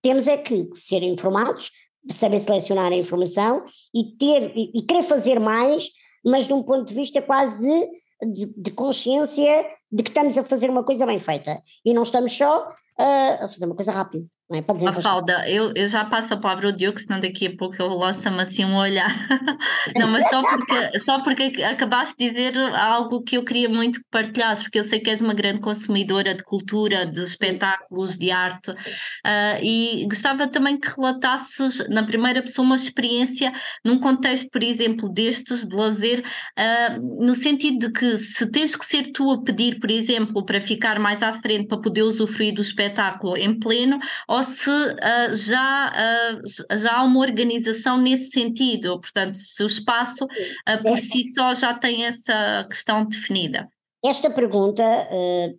[0.00, 1.70] temos é que ser informados,
[2.10, 5.88] saber selecionar a informação e ter e, querer fazer mais,
[6.24, 10.44] mas de um ponto de vista quase de, de, de, consciência de que estamos a
[10.44, 14.24] fazer uma coisa bem feita e não estamos só uh, a fazer uma coisa rápida.
[14.54, 14.84] É?
[14.84, 18.42] Mafalda, eu, eu já passo a palavra ao Diogo, senão daqui a pouco eu lanço-me
[18.42, 19.10] assim um olhar.
[19.96, 24.06] não, mas só porque, só porque acabaste de dizer algo que eu queria muito que
[24.10, 28.70] partilhasses, porque eu sei que és uma grande consumidora de cultura, de espetáculos, de arte,
[28.70, 33.52] uh, e gostava também que relatasses na primeira pessoa uma experiência
[33.84, 36.20] num contexto, por exemplo, destes de lazer,
[36.58, 40.60] uh, no sentido de que se tens que ser tu a pedir, por exemplo, para
[40.60, 45.92] ficar mais à frente, para poder usufruir do espetáculo em pleno, ou se uh, já,
[45.92, 51.54] uh, já há uma organização nesse sentido, portanto, se o espaço uh, por si só
[51.54, 53.68] já tem essa questão definida.
[54.04, 54.82] Esta pergunta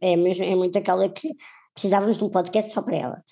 [0.01, 1.29] é, mesmo, é muito aquela que
[1.73, 3.23] precisávamos de um podcast só para ela.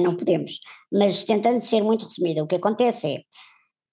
[0.00, 0.60] não podemos,
[0.92, 3.26] mas tentando ser muito resumida, o que acontece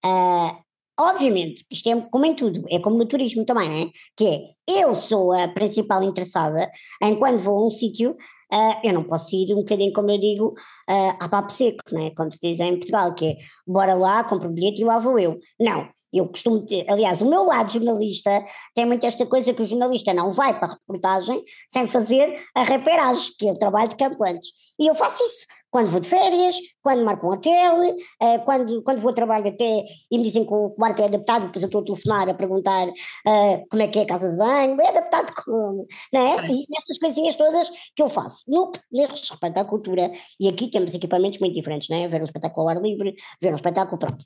[0.06, 0.56] é,
[1.00, 3.90] obviamente, isto é como em tudo, é como no turismo também, não é?
[4.16, 6.70] Que é, eu sou a principal interessada
[7.02, 8.16] em quando vou a um sítio
[8.54, 10.50] uh, eu não posso ir um bocadinho, como eu digo,
[10.90, 12.12] uh, a papo seco, né?
[12.12, 15.18] como se diz em Portugal, que é bora lá, compro o bilhete e lá vou
[15.18, 15.40] eu.
[15.60, 18.44] Não, eu costumo ter, aliás, o meu lado jornalista
[18.76, 22.64] tem muito esta coisa que o jornalista não vai para a reportagem sem fazer a
[22.64, 24.50] reperagem, que é o trabalho de campo antes.
[24.80, 29.00] E eu faço isso quando vou de férias, quando marco um hotel, eh, quando, quando
[29.00, 31.82] vou a trabalho até e me dizem que o quarto é adaptado, depois eu estou
[31.82, 35.34] a telefonar a perguntar uh, como é que é a casa de banho, é adaptado
[35.46, 36.46] como, não é?
[36.50, 38.44] E estas coisinhas todas que eu faço.
[38.48, 42.08] No que diz respeito à cultura, e aqui temos equipamentos muito diferentes, não é?
[42.08, 44.26] Ver um espetáculo ao ar livre, ver um espetáculo, pronto.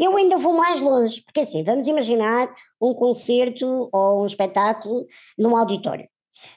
[0.00, 2.48] Eu ainda vou mais longe, porque assim, vamos imaginar
[2.80, 5.06] um concerto ou um espetáculo
[5.38, 6.08] num auditório.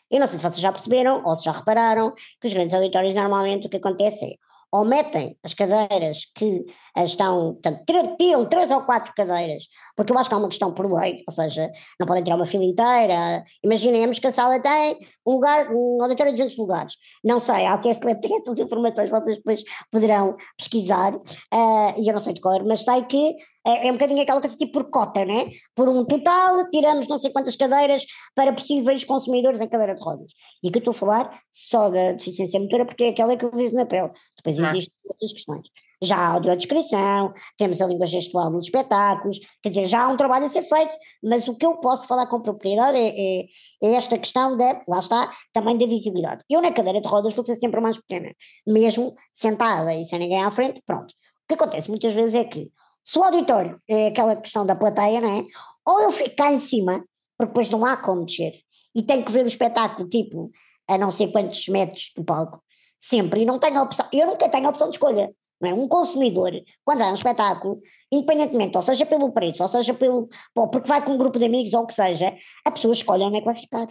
[0.09, 3.13] Eu não sei se vocês já perceberam ou se já repararam que os grandes auditórios
[3.13, 6.65] normalmente o que acontece é ou metem as cadeiras que
[6.97, 7.85] estão, portanto,
[8.17, 11.33] tiram três ou quatro cadeiras, porque eu acho que há uma questão por lei, ou
[11.33, 13.43] seja, não podem tirar uma fila inteira.
[13.63, 16.93] Imaginemos que a sala tem um lugar, um auditório de 200 lugares.
[17.23, 22.21] Não sei, a CSLEP tem essas informações, vocês depois poderão pesquisar, uh, e eu não
[22.21, 25.23] sei de cor, mas sei que é, é um bocadinho aquela coisa tipo por cota,
[25.25, 25.47] né?
[25.75, 28.03] Por um total, tiramos não sei quantas cadeiras
[28.35, 30.31] para possíveis consumidores em cadeira de rodas.
[30.63, 33.51] E que eu estou a falar só da deficiência motora, porque é aquela que eu
[33.51, 34.11] vivo na pele.
[34.37, 35.67] Depois existem outras questões.
[36.01, 40.45] Já há audiodescrição, temos a língua gestual nos espetáculos, quer dizer, já há um trabalho
[40.45, 43.45] a ser feito, mas o que eu posso falar com propriedade é, é,
[43.83, 46.43] é esta questão da, lá está, também da visibilidade.
[46.51, 48.33] Eu na cadeira de rodas vou ser sempre mais pequena,
[48.67, 51.11] mesmo sentada e sem ninguém à frente, pronto.
[51.11, 52.69] O que acontece muitas vezes é que
[53.03, 55.45] se o auditório é aquela questão da plateia, não é?
[55.85, 57.03] Ou eu fico cá em cima,
[57.37, 58.53] porque depois não há como descer,
[58.95, 60.51] e tenho que ver o espetáculo, tipo,
[60.87, 62.63] a não sei quantos metros do palco,
[62.97, 65.33] sempre, e não tenho opção, eu nunca tenho opção de escolha.
[65.61, 65.73] Não é?
[65.73, 66.51] Um consumidor,
[66.83, 67.79] quando vai a um espetáculo,
[68.11, 70.27] independentemente, ou seja pelo preço, ou seja pelo.
[70.53, 72.35] porque vai com um grupo de amigos ou o que seja,
[72.65, 73.87] a pessoa escolhe onde é que vai ficar.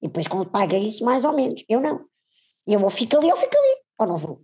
[0.00, 1.64] E depois paga isso mais ou menos.
[1.68, 2.04] Eu não.
[2.64, 4.40] Eu ou fico ali ou fico ali, ou não vou.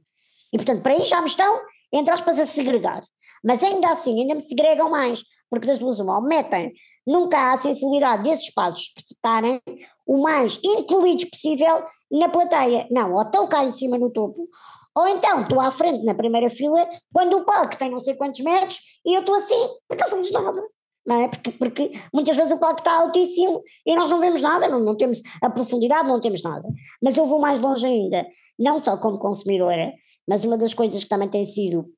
[0.53, 1.61] E portanto, para aí já me estão,
[1.93, 3.05] entre aspas, a segregar.
[3.43, 6.73] Mas ainda assim, ainda me segregam mais, porque das duas uma, metem,
[7.07, 9.61] nunca há a sensibilidade desses espaços estarem
[10.07, 12.87] o mais incluídos possível na plateia.
[12.91, 14.49] Não, ou estão cá em cima no topo,
[14.97, 18.41] ou então estou à frente na primeira fila, quando o palco tem não sei quantos
[18.43, 20.63] metros, e eu estou assim, porque não vemos nada.
[21.05, 21.29] Não é?
[21.29, 24.97] porque, porque muitas vezes o palco está altíssimo e nós não vemos nada, não, não
[24.97, 26.69] temos a profundidade, não temos nada.
[27.03, 28.25] Mas eu vou mais longe ainda,
[28.57, 29.93] não só como consumidora,
[30.29, 31.93] mas uma das coisas que também tem sido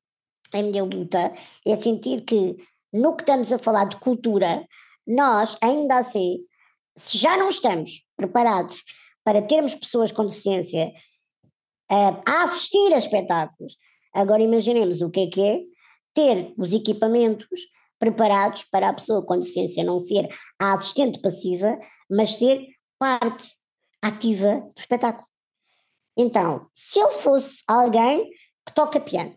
[0.59, 1.33] a minha luta
[1.67, 2.55] é sentir que
[2.93, 4.65] no que estamos a falar de cultura,
[5.05, 6.39] nós ainda assim,
[6.95, 8.83] se já não estamos preparados
[9.23, 10.93] para termos pessoas com deficiência
[11.91, 13.75] uh, a assistir a espetáculos,
[14.13, 15.61] agora imaginemos o que é que é
[16.13, 17.47] ter os equipamentos
[17.99, 21.77] preparados para a pessoa com deficiência não ser a assistente passiva,
[22.09, 22.65] mas ser
[22.97, 23.57] parte
[24.01, 25.27] ativa do espetáculo.
[26.17, 28.29] Então, se eu fosse alguém
[28.65, 29.35] que toca piano,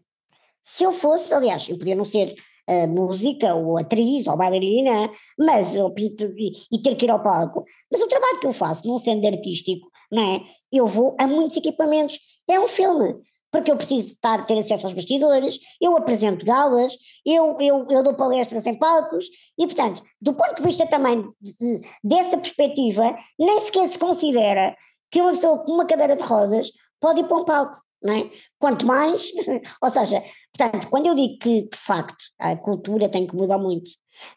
[0.68, 2.34] se eu fosse, aliás, eu podia não ser
[2.68, 7.22] uh, música ou atriz ou bailarina, mas eu pinto e, e, ter que ir ao
[7.22, 7.64] palco.
[7.90, 10.42] Mas o trabalho que eu faço, não sendo artístico, não é?
[10.70, 12.18] Eu vou a muitos equipamentos.
[12.46, 13.16] É um filme.
[13.50, 16.92] porque eu preciso estar, ter acesso aos bastidores, eu apresento galas,
[17.24, 19.26] eu, eu, eu dou palestras em palcos,
[19.58, 24.76] e portanto, do ponto de vista também de, dessa perspectiva, nem sequer se considera
[25.10, 27.87] que uma pessoa com uma cadeira de rodas pode ir para um palco.
[28.04, 28.30] É?
[28.60, 29.30] Quanto mais,
[29.82, 30.22] ou seja,
[30.56, 33.90] portanto, quando eu digo que de facto a cultura tem que mudar muito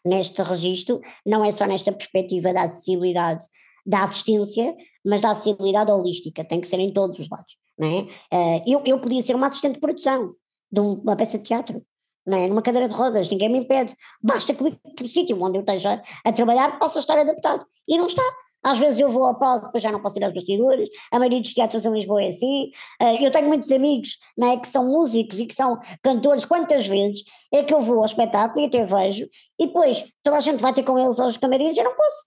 [0.04, 3.44] neste registro, não é só nesta perspectiva da acessibilidade
[3.84, 7.56] da assistência, mas da acessibilidade holística, tem que ser em todos os lados.
[7.80, 8.36] É?
[8.36, 10.34] Eh, eu, eu podia ser uma assistente de produção
[10.70, 11.84] de uma peça de teatro,
[12.26, 12.46] é?
[12.46, 16.32] numa cadeira de rodas, ninguém me impede, basta que o sítio onde eu esteja a
[16.32, 18.22] trabalhar possa estar adaptado, e não está.
[18.64, 21.40] Às vezes eu vou ao palco, depois já não posso ir aos bastidores, a maioria
[21.40, 22.70] dos teatros em Lisboa é assim.
[23.00, 26.44] Eh, eu tenho muitos amigos é, que são músicos e que são cantores.
[26.44, 27.22] Quantas vezes
[27.52, 30.72] é que eu vou ao espetáculo e até vejo, e depois toda a gente vai
[30.72, 32.26] ter com eles aos camarins e eu não posso.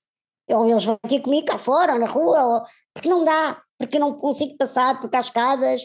[0.52, 2.62] Ou eles vão ter comigo cá fora, ou na rua, ou,
[2.94, 5.82] porque não dá, porque não consigo passar por cascadas.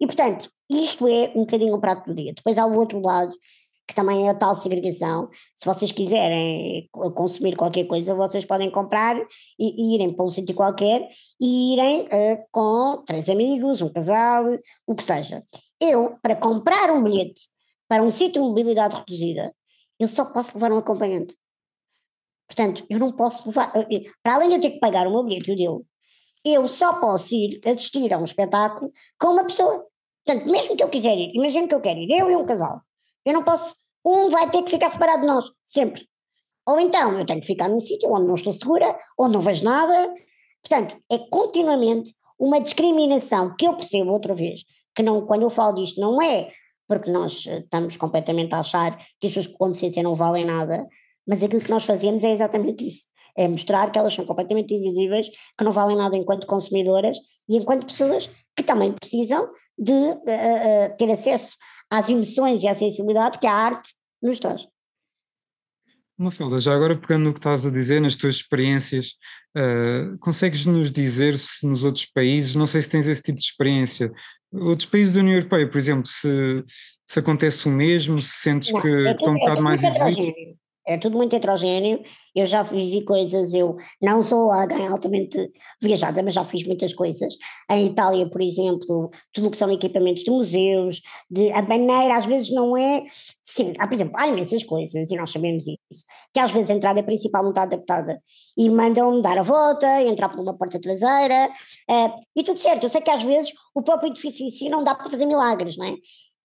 [0.00, 2.32] E portanto, isto é um bocadinho o prato do dia.
[2.34, 3.32] Depois há o outro lado,
[3.88, 5.30] que também é tal segregação.
[5.56, 9.16] Se vocês quiserem consumir qualquer coisa, vocês podem comprar
[9.58, 11.08] e, e irem para um sítio qualquer
[11.40, 14.44] e irem uh, com três amigos, um casal,
[14.86, 15.42] o que seja.
[15.80, 17.48] Eu, para comprar um bilhete
[17.88, 19.54] para um sítio de mobilidade reduzida,
[19.98, 21.34] eu só posso levar um acompanhante.
[22.46, 25.10] Portanto, eu não posso levar, eh, eh, para além de eu ter que pagar o
[25.10, 25.84] meu bilhete e o dele,
[26.44, 29.86] eu só posso ir assistir a um espetáculo com uma pessoa.
[30.26, 32.82] Portanto, mesmo que eu quiser ir, imagino que eu quero ir, eu e um casal,
[33.28, 33.74] eu não posso.
[34.04, 36.06] Um vai ter que ficar separado de nós, sempre.
[36.66, 39.64] Ou então eu tenho que ficar num sítio onde não estou segura, onde não vejo
[39.64, 40.12] nada.
[40.62, 44.62] Portanto, é continuamente uma discriminação que eu percebo outra vez,
[44.94, 46.48] que não, quando eu falo disto não é
[46.88, 50.86] porque nós eh, estamos completamente a achar que as suas consciência não valem nada,
[51.26, 53.04] mas aquilo que nós fazemos é exatamente isso.
[53.36, 57.86] É mostrar que elas são completamente invisíveis, que não valem nada enquanto consumidoras e enquanto
[57.86, 59.46] pessoas que também precisam
[59.78, 61.56] de uh, uh, ter acesso
[61.90, 64.66] às emoções e à sensibilidade que a arte nos traz.
[66.16, 69.14] Mafalda, já agora pegando no que estás a dizer, nas tuas experiências,
[69.56, 73.44] uh, consegues nos dizer se nos outros países, não sei se tens esse tipo de
[73.44, 74.12] experiência,
[74.52, 76.64] outros países da União Europeia, por exemplo, se,
[77.06, 80.56] se acontece o mesmo, se sentes não, que é estão um bocado mais evoluídos?
[80.88, 82.02] É tudo muito heterogéneo.
[82.34, 87.34] Eu já vivi coisas, eu não sou alguém altamente viajada, mas já fiz muitas coisas.
[87.70, 92.24] Em Itália, por exemplo, tudo o que são equipamentos de museus, de, a maneira às
[92.24, 93.02] vezes não é.
[93.42, 96.74] Sim, há, por exemplo, há imensas coisas, e nós sabemos isso, que às vezes a
[96.74, 98.20] entrada principal não está adaptada
[98.56, 101.50] e mandam-me dar a volta, entrar por uma porta traseira,
[101.90, 102.84] uh, e tudo certo.
[102.84, 105.76] Eu sei que às vezes o próprio edifício em si não dá para fazer milagres,
[105.76, 105.94] não é?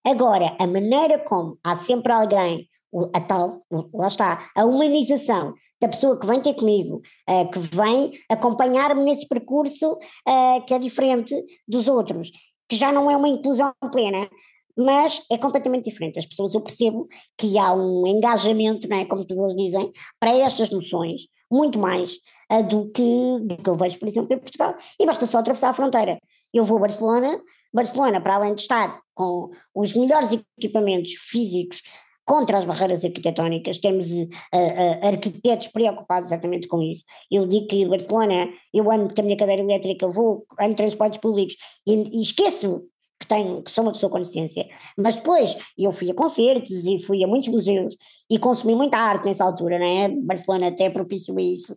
[0.06, 2.67] Agora, a maneira como há sempre alguém
[3.13, 8.12] a tal, lá está, a humanização da pessoa que vem ter comigo, uh, que vem
[8.29, 11.36] acompanhar-me nesse percurso uh, que é diferente
[11.67, 12.32] dos outros,
[12.69, 14.29] que já não é uma inclusão plena,
[14.77, 16.19] mas é completamente diferente.
[16.19, 20.36] As pessoas, eu percebo que há um engajamento, não é, como as pessoas dizem, para
[20.38, 22.13] estas noções, muito mais
[22.51, 25.69] uh, do, que, do que eu vejo, por exemplo, em Portugal, e basta só atravessar
[25.69, 26.19] a fronteira.
[26.53, 27.41] Eu vou a Barcelona,
[27.73, 31.82] Barcelona, para além de estar com os melhores equipamentos físicos
[32.26, 37.04] contra as barreiras arquitetónicas, temos uh, uh, arquitetos preocupados exatamente com isso.
[37.30, 41.20] Eu digo que Barcelona, eu ando com a minha cadeira elétrica, vou, ando em transportes
[41.20, 41.56] públicos
[41.86, 42.84] e, e esqueço
[43.20, 47.00] que tenho, que sou uma pessoa com consciência, mas depois eu fui a concertos e
[47.00, 47.96] fui a muitos museus
[48.30, 50.10] e consumi muita arte nessa altura, não é?
[50.10, 51.76] Barcelona até propício a isso.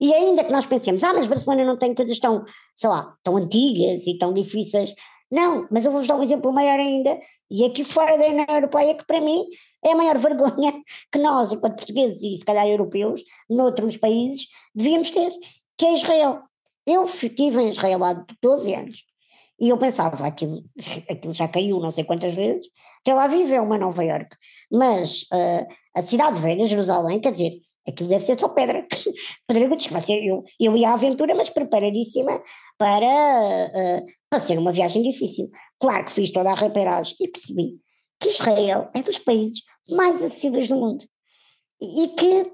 [0.00, 2.44] E ainda que nós pensemos, ah, mas Barcelona não tem coisas tão,
[2.74, 4.94] sei lá, tão antigas e tão difíceis,
[5.30, 7.18] não, mas eu vou-vos dar um exemplo maior ainda,
[7.50, 9.44] e aqui fora da União Europeia, que para mim
[9.84, 10.72] é a maior vergonha
[11.10, 15.32] que nós, enquanto portugueses e se calhar europeus, noutros países, devíamos ter,
[15.76, 16.42] que é Israel.
[16.86, 19.04] Eu estive em Israel há 12 anos,
[19.60, 20.62] e eu pensava, aquilo,
[21.10, 22.68] aquilo já caiu não sei quantas vezes,
[23.02, 24.36] Tel Aviv é uma Nova Iorque,
[24.70, 27.52] mas uh, a cidade velha, Jerusalém, quer dizer,
[27.88, 28.86] aquilo deve ser só pedra,
[29.46, 32.42] pedregulhos, que vai ser, eu, eu ia à aventura, mas preparadíssima
[32.78, 35.48] para, uh, para ser uma viagem difícil.
[35.80, 37.78] Claro que fiz toda a reparagem e percebi
[38.20, 41.04] que Israel é dos países mais acessíveis do mundo.
[41.80, 42.52] E que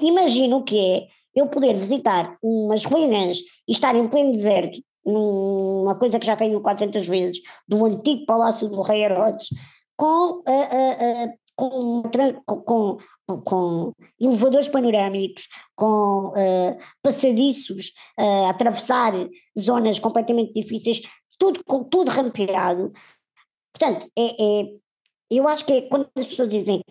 [0.00, 6.18] imagino que é eu poder visitar umas ruínas e estar em pleno deserto, numa coisa
[6.18, 9.48] que já caiu 400 vezes, do antigo palácio do rei Herodes,
[9.96, 12.02] com uh, uh, uh, com,
[12.46, 12.98] com,
[13.44, 19.12] com, elevadores panorâmicos, com uh, passadiços, uh, atravessar
[19.58, 21.02] zonas completamente difíceis,
[21.38, 22.92] tudo, com, tudo rampeado.
[23.72, 24.74] Portanto, é, é,
[25.30, 26.82] eu acho que é quando as pessoas dizem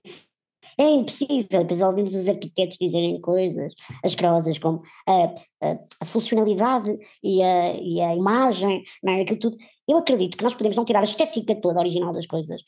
[0.77, 1.47] é impossível.
[1.49, 5.25] Depois ouvimos os arquitetos dizerem coisas asquerosas como a,
[5.65, 9.21] a, a funcionalidade e a, e a imagem, não é?
[9.21, 9.57] Aquilo tudo.
[9.87, 12.61] Eu acredito que nós podemos não tirar a estética toda original das coisas.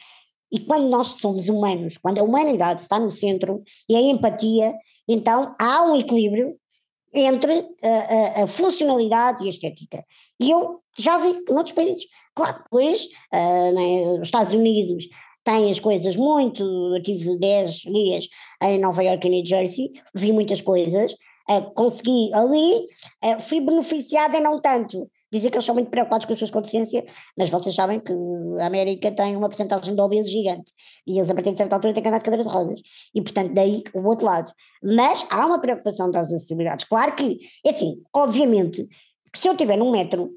[0.54, 4.74] E quando nós somos humanos, quando a humanidade está no centro e a empatia,
[5.08, 6.56] então há um equilíbrio
[7.12, 10.06] entre a, a, a funcionalidade e a estética.
[10.40, 12.06] E eu já vi noutros países.
[12.36, 15.06] Claro, depois, uh, né, os Estados Unidos
[15.44, 16.64] têm as coisas muito.
[16.64, 18.28] Eu tive 10 dias
[18.62, 21.16] em Nova York e New Jersey, vi muitas coisas,
[21.76, 22.88] consegui ali,
[23.24, 25.10] uh, fui beneficiada e não tanto.
[25.32, 27.04] Dizer que eles são muito preocupados com a sua consciência,
[27.36, 28.14] mas vocês sabem que
[28.62, 30.72] a América tem uma porcentagem de obesos gigante
[31.08, 32.80] e eles, a partir de certa altura, têm que andar de cadeira de rodas.
[33.16, 34.52] E, portanto, daí o outro lado.
[34.84, 36.86] Mas há uma preocupação das acessibilidades.
[36.86, 38.88] Claro que, é assim, obviamente,
[39.32, 40.30] que se eu estiver num metro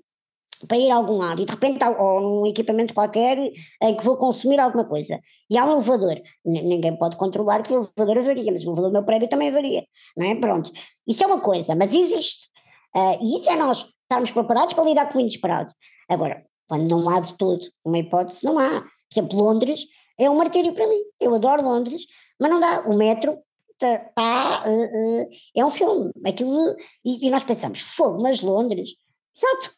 [0.67, 3.39] para ir a algum lado e de repente ou num equipamento qualquer
[3.83, 5.21] em que vou consumir alguma coisa.
[5.51, 8.93] E há um elevador, ninguém pode controlar que o elevador avaria, mas o elevador do
[8.93, 9.85] meu prédio também avaria,
[10.17, 10.35] não é?
[10.35, 10.71] Pronto,
[11.07, 12.49] isso é uma coisa, mas existe.
[12.97, 15.73] Uh, e isso é nós estarmos preparados para lidar com o inesperado.
[16.09, 18.81] Agora, quando não há de todo uma hipótese, não há.
[18.81, 19.87] Por exemplo, Londres
[20.19, 22.03] é um martírio para mim, eu adoro Londres,
[22.41, 23.39] mas não dá, o metro
[23.75, 28.91] está, tá, uh, uh, é um filme, aquilo, e, e nós pensamos, fogo, mas Londres
[29.37, 29.77] Exato.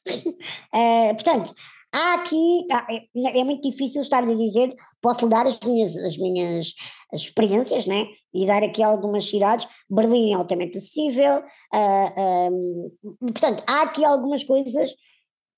[0.74, 1.54] Uh, portanto,
[1.92, 6.16] há aqui, é, é, muito difícil estar a dizer, posso lhe dar as minhas, as
[6.16, 6.74] minhas
[7.12, 8.06] experiências, né?
[8.32, 11.42] E dar aqui algumas cidades, Berlim é altamente acessível, uh,
[11.74, 14.94] ah, um, portanto, há aqui algumas coisas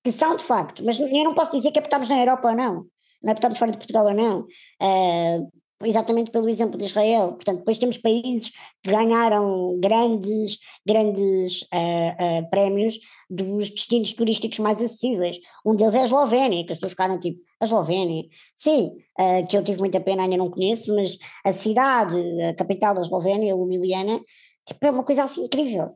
[0.05, 2.49] que são de facto, mas eu não posso dizer que é porque estamos na Europa
[2.49, 2.87] ou não,
[3.23, 4.47] não é porque estamos fora de Portugal ou não.
[4.81, 7.33] Uh, exatamente pelo exemplo de Israel.
[7.33, 8.51] Portanto, depois temos países
[8.83, 15.39] que ganharam grandes, grandes uh, uh, prémios dos destinos turísticos mais acessíveis.
[15.65, 18.25] Um deles é a Eslovénia, que as pessoas ficaram tipo, a Eslovénia?
[18.55, 22.95] Sim, uh, que eu tive muita pena, ainda não conheço, mas a cidade, a capital
[22.95, 24.21] da Eslovénia, Ljubljana,
[24.67, 25.95] tipo, é uma coisa assim incrível.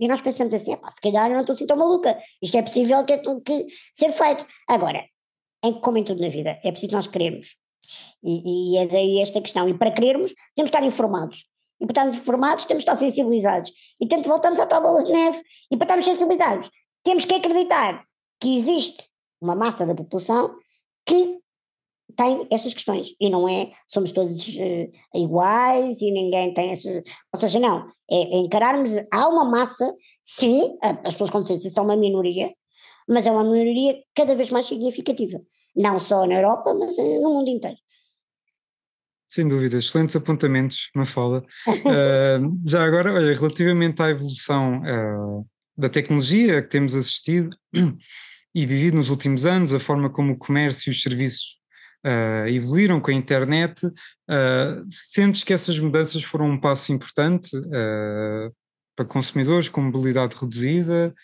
[0.00, 3.04] e nós pensamos assim, se calhar eu não estou assim tão maluca, isto é possível
[3.04, 4.46] que, que ser feito.
[4.68, 5.04] Agora,
[5.64, 7.61] em, como em tudo na vida, é preciso nós queremos.
[8.22, 9.68] E, e, é daí esta questão.
[9.68, 11.44] E para querermos, temos de estar informados.
[11.80, 13.72] E para estarmos informados, temos de estar sensibilizados.
[14.00, 15.42] E tanto voltamos à tua bola de neve.
[15.70, 16.70] E para estarmos sensibilizados,
[17.02, 18.04] temos que acreditar
[18.40, 19.04] que existe
[19.40, 20.54] uma massa da população
[21.04, 21.38] que
[22.16, 23.08] tem estas questões.
[23.20, 27.02] E não é, somos todos uh, iguais e ninguém tem estas.
[27.32, 27.88] Ou seja, não.
[28.10, 28.90] É, é encararmos.
[29.12, 32.54] Há uma massa, sim, as pessoas com deficiência são uma minoria,
[33.08, 35.40] mas é uma minoria cada vez mais significativa
[35.74, 37.76] não só na Europa, mas eh, no mundo inteiro.
[39.28, 41.38] Sem dúvida, excelentes apontamentos, Mafalda.
[41.66, 47.56] uh, já agora, olha, relativamente à evolução uh, da tecnologia que temos assistido
[48.54, 51.56] e vivido nos últimos anos, a forma como o comércio e os serviços
[52.04, 53.80] uh, evoluíram com a internet,
[54.88, 57.50] sentes que essas mudanças foram um passo importante
[58.94, 61.14] para consumidores com mobilidade reduzida?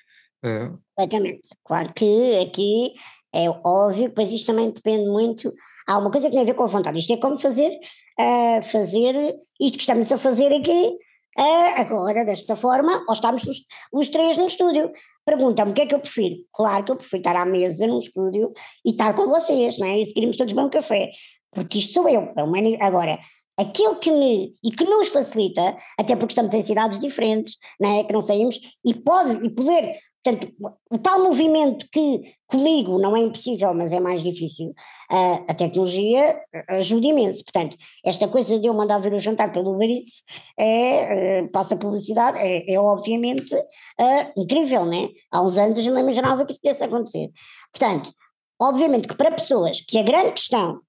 [0.95, 1.49] Completamente.
[1.65, 2.93] Claro que aqui
[3.35, 5.53] é óbvio, pois isto também depende muito.
[5.87, 6.99] Há uma coisa que tem a ver com a vontade.
[6.99, 9.15] Isto é como fazer, uh, fazer
[9.61, 10.97] isto que estamos a fazer aqui,
[11.39, 13.59] uh, agora desta forma, ou estamos os,
[13.93, 14.91] os três no estúdio.
[15.27, 16.37] Pergunta-me o que é que eu prefiro.
[16.53, 18.51] Claro que eu prefiro estar à mesa no estúdio
[18.85, 19.99] e estar com vocês, não é?
[19.99, 21.11] E seguirmos todos bem um café.
[21.53, 22.33] Porque isto sou eu.
[22.35, 23.19] É agora,
[23.59, 28.05] aquilo que me e que nos facilita, até porque estamos em cidades diferentes, não é?
[28.05, 30.53] que não saímos, e pode e poder Portanto,
[30.91, 36.39] o tal movimento que comigo não é impossível, mas é mais difícil, uh, a tecnologia
[36.69, 37.45] ajuda imenso.
[37.45, 40.25] Portanto, esta coisa de eu mandar ver o jantar pelo Uber Eats
[40.59, 45.09] é, uh, passa publicidade, é, é obviamente uh, incrível, né?
[45.33, 47.31] Há uns anos a gente não imaginava que isso pudesse acontecer.
[47.73, 48.13] Portanto,
[48.61, 50.81] obviamente que para pessoas que a grande questão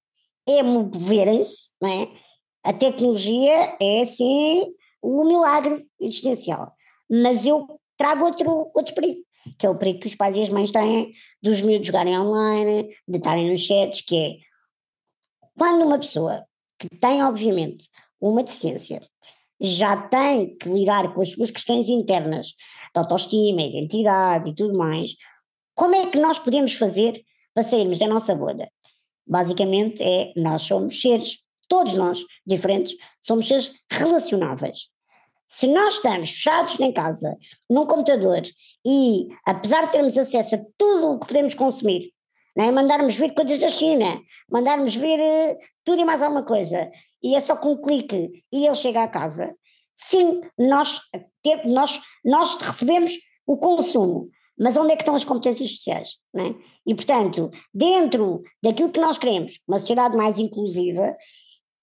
[0.48, 2.08] é moverem-se, né?
[2.64, 4.66] a tecnologia é assim
[5.02, 6.70] o milagre existencial.
[7.10, 9.20] Mas eu trago outro, outro perigo
[9.58, 12.88] que é o perigo que os pais e as mães têm dos miúdos jogarem online,
[13.06, 14.36] de estarem nos chats, que é
[15.56, 16.44] quando uma pessoa
[16.78, 17.88] que tem, obviamente,
[18.20, 19.00] uma deficiência
[19.60, 22.54] já tem que lidar com as suas questões internas de
[22.96, 25.14] autoestima, identidade e tudo mais,
[25.74, 27.22] como é que nós podemos fazer
[27.52, 28.70] para sairmos da nossa bolha?
[29.26, 34.89] Basicamente é, nós somos seres, todos nós, diferentes, somos seres relacionáveis.
[35.52, 37.36] Se nós estamos fechados em casa,
[37.68, 38.40] num computador,
[38.86, 42.12] e apesar de termos acesso a tudo o que podemos consumir,
[42.56, 42.70] não é?
[42.70, 46.88] mandarmos vir coisas da China, mandarmos vir uh, tudo e mais alguma coisa,
[47.20, 49.52] e é só com um clique e ele chega à casa,
[49.92, 51.00] sim, nós,
[51.64, 53.12] nós, nós recebemos
[53.44, 56.10] o consumo, mas onde é que estão as competências sociais?
[56.36, 56.54] É?
[56.86, 61.16] E, portanto, dentro daquilo que nós queremos, uma sociedade mais inclusiva,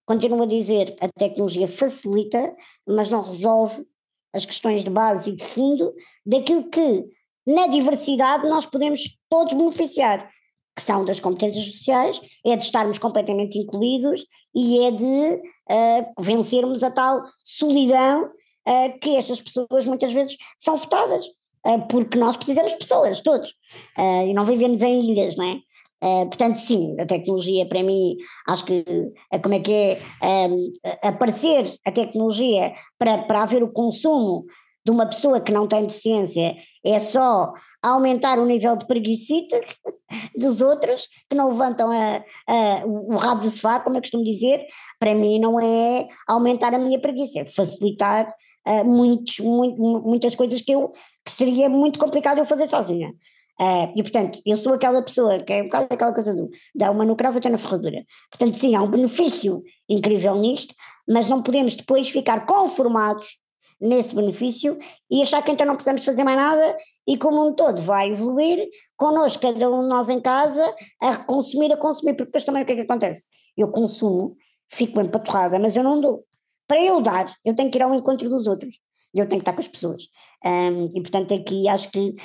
[0.08, 2.56] continuo a dizer, a tecnologia facilita,
[2.88, 3.86] mas não resolve
[4.34, 5.94] as questões de base e de fundo
[6.26, 7.06] daquilo que,
[7.46, 10.30] na diversidade, nós podemos todos beneficiar,
[10.76, 16.84] que são das competências sociais, é de estarmos completamente incluídos e é de uh, vencermos
[16.84, 21.26] a tal solidão uh, que estas pessoas muitas vezes são votadas,
[21.66, 23.54] uh, porque nós precisamos de pessoas, todos,
[23.98, 25.60] e não vivemos em ilhas, não é?
[26.04, 28.18] Uh, portanto, sim, a tecnologia para mim,
[28.48, 30.72] acho que uh, como é que é um,
[31.04, 34.46] aparecer a tecnologia para, para haver o consumo
[34.88, 37.52] de uma pessoa que não tem deficiência é só
[37.84, 39.60] aumentar o nível de preguiçita
[40.38, 44.66] dos outros que não levantam a, a, o rabo do sofá, como eu costumo dizer,
[44.98, 48.34] para mim não é aumentar a minha preguiça, é facilitar
[48.66, 50.92] uh, muitos, muito, muitas coisas que, eu,
[51.26, 53.14] que seria muito complicado eu fazer sozinha.
[53.60, 56.92] Uh, e portanto, eu sou aquela pessoa que é um bocado aquela coisa do dá
[56.92, 58.06] uma no cravo até na ferradura.
[58.30, 60.76] Portanto, sim, há um benefício incrível nisto,
[61.08, 63.40] mas não podemos depois ficar conformados
[63.80, 64.78] nesse benefício
[65.10, 66.78] e achar que então não precisamos fazer mais nada
[67.08, 71.18] e que o mundo todo vai evoluir connosco, cada um de nós em casa, a
[71.18, 73.28] consumir, a consumir, porque depois também o que é que acontece?
[73.56, 74.36] Eu consumo,
[74.70, 76.26] fico empaturrada, mas eu não dou.
[76.68, 78.80] Para eu dar, eu tenho que ir ao encontro dos outros.
[79.14, 80.04] Eu tenho que estar com as pessoas.
[80.46, 82.16] Um, e portanto aqui acho que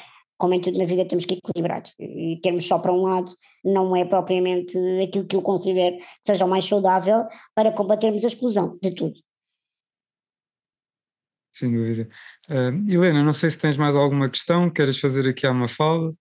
[0.42, 3.32] como em tudo na vida temos que equilibrar e termos só para um lado
[3.64, 8.26] não é propriamente aquilo que eu considero que seja o mais saudável para combatermos a
[8.26, 9.14] exclusão de tudo.
[11.54, 12.08] Sem dúvida.
[12.50, 16.12] Uh, Helena, não sei se tens mais alguma questão, queres fazer aqui a fala?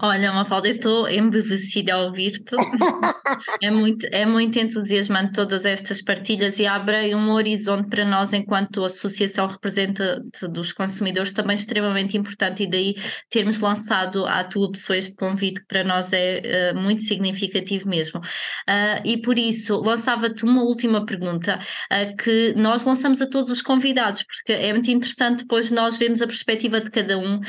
[0.00, 2.56] Olha, Mafalda, eu estou embevecida a ouvir-te.
[3.62, 8.84] é, muito, é muito entusiasmante todas estas partilhas e abre um horizonte para nós, enquanto
[8.84, 12.62] associação representante dos consumidores, também extremamente importante.
[12.62, 12.94] E daí
[13.28, 18.20] termos lançado à tua pessoa este convite, que para nós é uh, muito significativo mesmo.
[18.20, 21.60] Uh, e por isso, lançava-te uma última pergunta,
[21.92, 26.22] uh, que nós lançamos a todos os convidados, porque é muito interessante depois nós vemos
[26.22, 27.40] a perspectiva de cada um,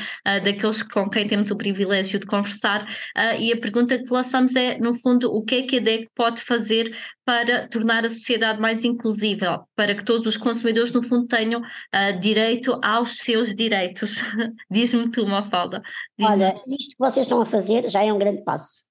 [0.44, 4.54] daqueles com quem temos o privilégio privilégio de conversar uh, e a pergunta que lançamos
[4.56, 8.60] é, no fundo, o que é que a DEC pode fazer para tornar a sociedade
[8.60, 14.22] mais inclusiva, para que todos os consumidores, no fundo, tenham uh, direito aos seus direitos?
[14.70, 15.82] Diz-me tu, Mafalda.
[16.18, 18.84] Diz Olha, isto que vocês estão a fazer já é um grande passo.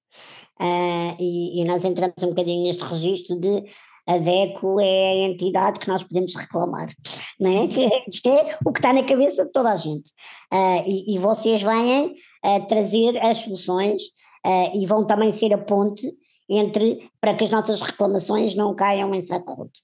[0.60, 3.64] Uh, e, e, nós entramos um bocadinho neste registro de
[4.06, 6.86] a DECO é a entidade que nós podemos reclamar,
[7.40, 7.64] não é?
[8.08, 10.10] Isto é o que está na cabeça de toda a gente.
[10.52, 12.14] Uh, e, e, vocês vêm
[12.44, 14.02] uh, trazer as soluções
[14.46, 16.12] uh, e vão também ser a ponte
[16.48, 19.80] entre para que as nossas reclamações não caiam em saco roto.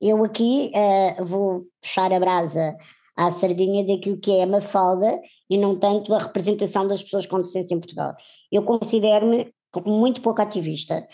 [0.00, 2.76] Eu aqui uh, vou puxar a brasa
[3.16, 7.38] à sardinha daquilo que é a Mafalda e não tanto a representação das pessoas com
[7.38, 8.14] deficiência em Portugal.
[8.50, 9.52] Eu considero-me
[9.84, 11.06] muito pouco ativista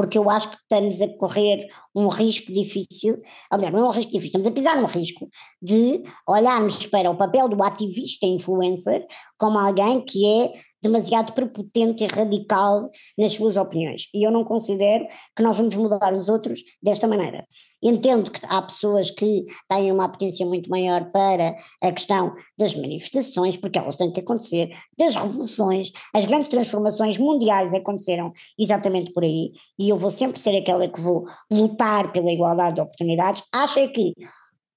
[0.00, 3.20] porque eu acho que estamos a correr um risco difícil,
[3.52, 5.28] melhor, não é um risco difícil, estamos a pisar num risco
[5.60, 10.52] de olharmos para o papel do ativista influencer como alguém que é
[10.82, 14.08] demasiado prepotente e radical nas suas opiniões.
[14.14, 15.06] E eu não considero
[15.36, 17.46] que nós vamos mudar os outros desta maneira.
[17.82, 23.56] Entendo que há pessoas que têm uma potência muito maior para a questão das manifestações,
[23.56, 24.68] porque elas têm que acontecer,
[24.98, 30.54] das revoluções, as grandes transformações mundiais aconteceram exatamente por aí, e eu vou sempre ser
[30.56, 33.42] aquela que vou lutar pela igualdade de oportunidades.
[33.50, 34.12] Acho é que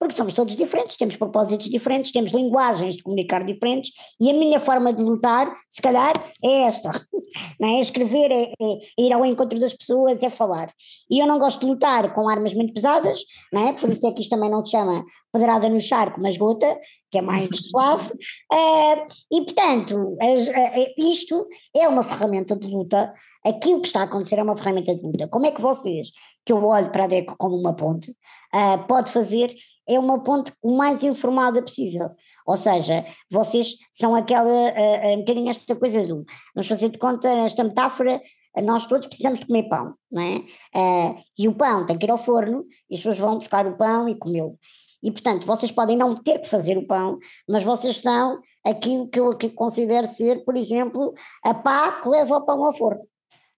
[0.04, 4.60] porque somos todos diferentes, temos propósitos diferentes, temos linguagens de comunicar diferentes e a minha
[4.60, 6.92] forma de lutar, se calhar, é esta.
[7.58, 7.80] Não é?
[7.80, 10.68] Escrever, é, é, ir ao encontro das pessoas, é falar.
[11.10, 13.20] E eu não gosto de lutar com armas muito pesadas,
[13.52, 13.74] não é?
[13.74, 16.78] por isso é que isto também não se chama pedrada no charco, mas gota,
[17.10, 18.12] que é mais suave.
[18.52, 23.12] Uh, e, portanto, uh, isto é uma ferramenta de luta.
[23.44, 25.28] Aquilo que está a acontecer é uma ferramenta de luta.
[25.28, 26.10] Como é que vocês,
[26.46, 28.16] que eu olho para a DECO como uma ponte,
[28.54, 29.56] uh, pode fazer
[29.88, 32.10] é uma ponte o mais informada possível.
[32.48, 36.26] Ou seja, vocês são aquela, uh, um bocadinho esta coisa do,
[36.56, 38.22] vamos fazer de conta, esta metáfora,
[38.62, 40.38] nós todos precisamos de comer pão, não é?
[40.38, 43.76] Uh, e o pão tem que ir ao forno, e as pessoas vão buscar o
[43.76, 44.58] pão e comê-lo.
[45.02, 47.18] E, portanto, vocês podem não ter que fazer o pão,
[47.50, 52.38] mas vocês são aquilo que eu, que considero ser, por exemplo, a pá que leva
[52.38, 53.02] o pão ao forno,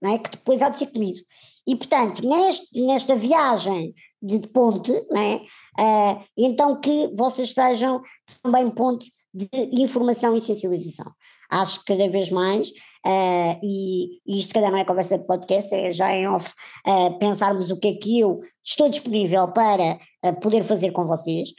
[0.02, 0.18] não é?
[0.18, 1.20] que depois há de ser comido.
[1.68, 3.94] E, portanto, neste, nesta viagem
[4.26, 5.36] de ponte, não é?
[5.80, 8.02] Uh, então que vocês sejam
[8.42, 11.12] também ponte de informação e sensibilização.
[11.50, 15.26] Acho que cada vez mais uh, e, e isto se calhar não é conversa de
[15.26, 16.54] podcast, é já em off,
[16.88, 21.50] uh, pensarmos o que é que eu estou disponível para uh, poder fazer com vocês.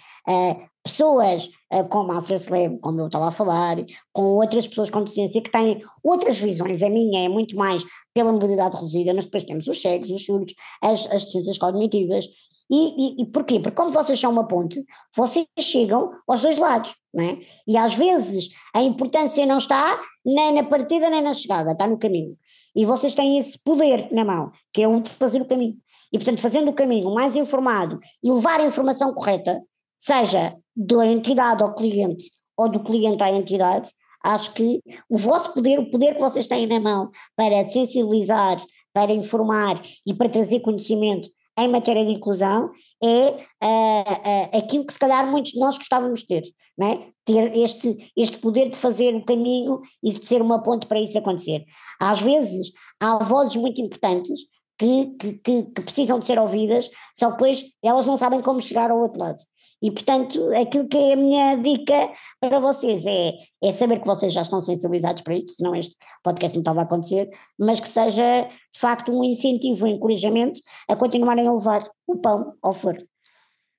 [0.82, 1.48] pessoas
[1.90, 3.76] como a Lab, como eu estava a falar,
[4.12, 8.32] com outras pessoas com deficiência que têm outras visões, a minha é muito mais pela
[8.32, 12.26] mobilidade reduzida, mas depois temos os cegos, os surdos, as, as ciências cognitivas,
[12.70, 13.60] e, e, e, porquê?
[13.60, 17.38] Porque como vocês são uma ponte, vocês chegam aos dois lados, não é?
[17.66, 21.98] E às vezes a importância não está nem na partida nem na chegada, está no
[21.98, 22.36] caminho.
[22.74, 25.76] E vocês têm esse poder na mão, que é o de fazer o caminho.
[26.12, 29.60] E portanto, fazendo o caminho mais informado e levar a informação correta,
[29.98, 33.90] seja da entidade ao cliente ou do cliente à entidade,
[34.24, 38.56] acho que o vosso poder, o poder que vocês têm na mão para sensibilizar,
[38.92, 41.28] para informar e para trazer conhecimento
[41.59, 42.70] em matéria de inclusão
[43.02, 46.42] é uh, uh, aquilo que se calhar muitos de nós gostávamos de ter,
[46.76, 46.98] não é?
[47.24, 51.18] ter este, este poder de fazer o caminho e de ser uma ponte para isso
[51.18, 51.64] acontecer.
[52.00, 54.38] Às vezes há vozes muito importantes
[54.78, 58.61] que, que, que, que precisam de ser ouvidas, só que depois elas não sabem como
[58.61, 59.38] chegar ao outro lado.
[59.83, 62.11] E, portanto, aquilo que é a minha dica
[62.41, 66.57] para vocês é, é saber que vocês já estão sensibilizados para isso, senão este podcast
[66.57, 71.47] não estava a acontecer, mas que seja, de facto, um incentivo, um encorajamento a continuarem
[71.47, 73.07] a levar o pão ao forno.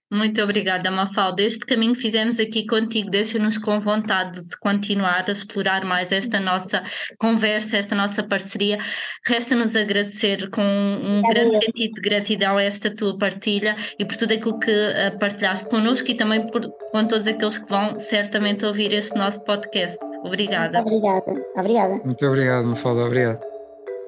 [0.10, 1.41] Muito obrigada, Mafalda.
[1.43, 6.39] Este caminho que fizemos aqui contigo deixa-nos com vontade de continuar a explorar mais esta
[6.39, 6.82] nossa
[7.20, 8.80] conversa, esta nossa parceria.
[9.26, 14.16] Resta-nos agradecer com um é grande sentido de gratidão a esta tua partilha e por
[14.16, 18.66] tudo aquilo que eh, partilhaste connosco e também por, com todos aqueles que vão certamente
[18.66, 19.97] ouvir este nosso podcast.
[20.24, 20.80] Obrigada.
[20.82, 21.34] Obrigada.
[21.58, 22.01] Obrigada.
[22.05, 23.05] Muito obrigado, Mafalda.
[23.05, 23.41] Obrigado.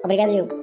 [0.02, 0.59] Obrigada eu.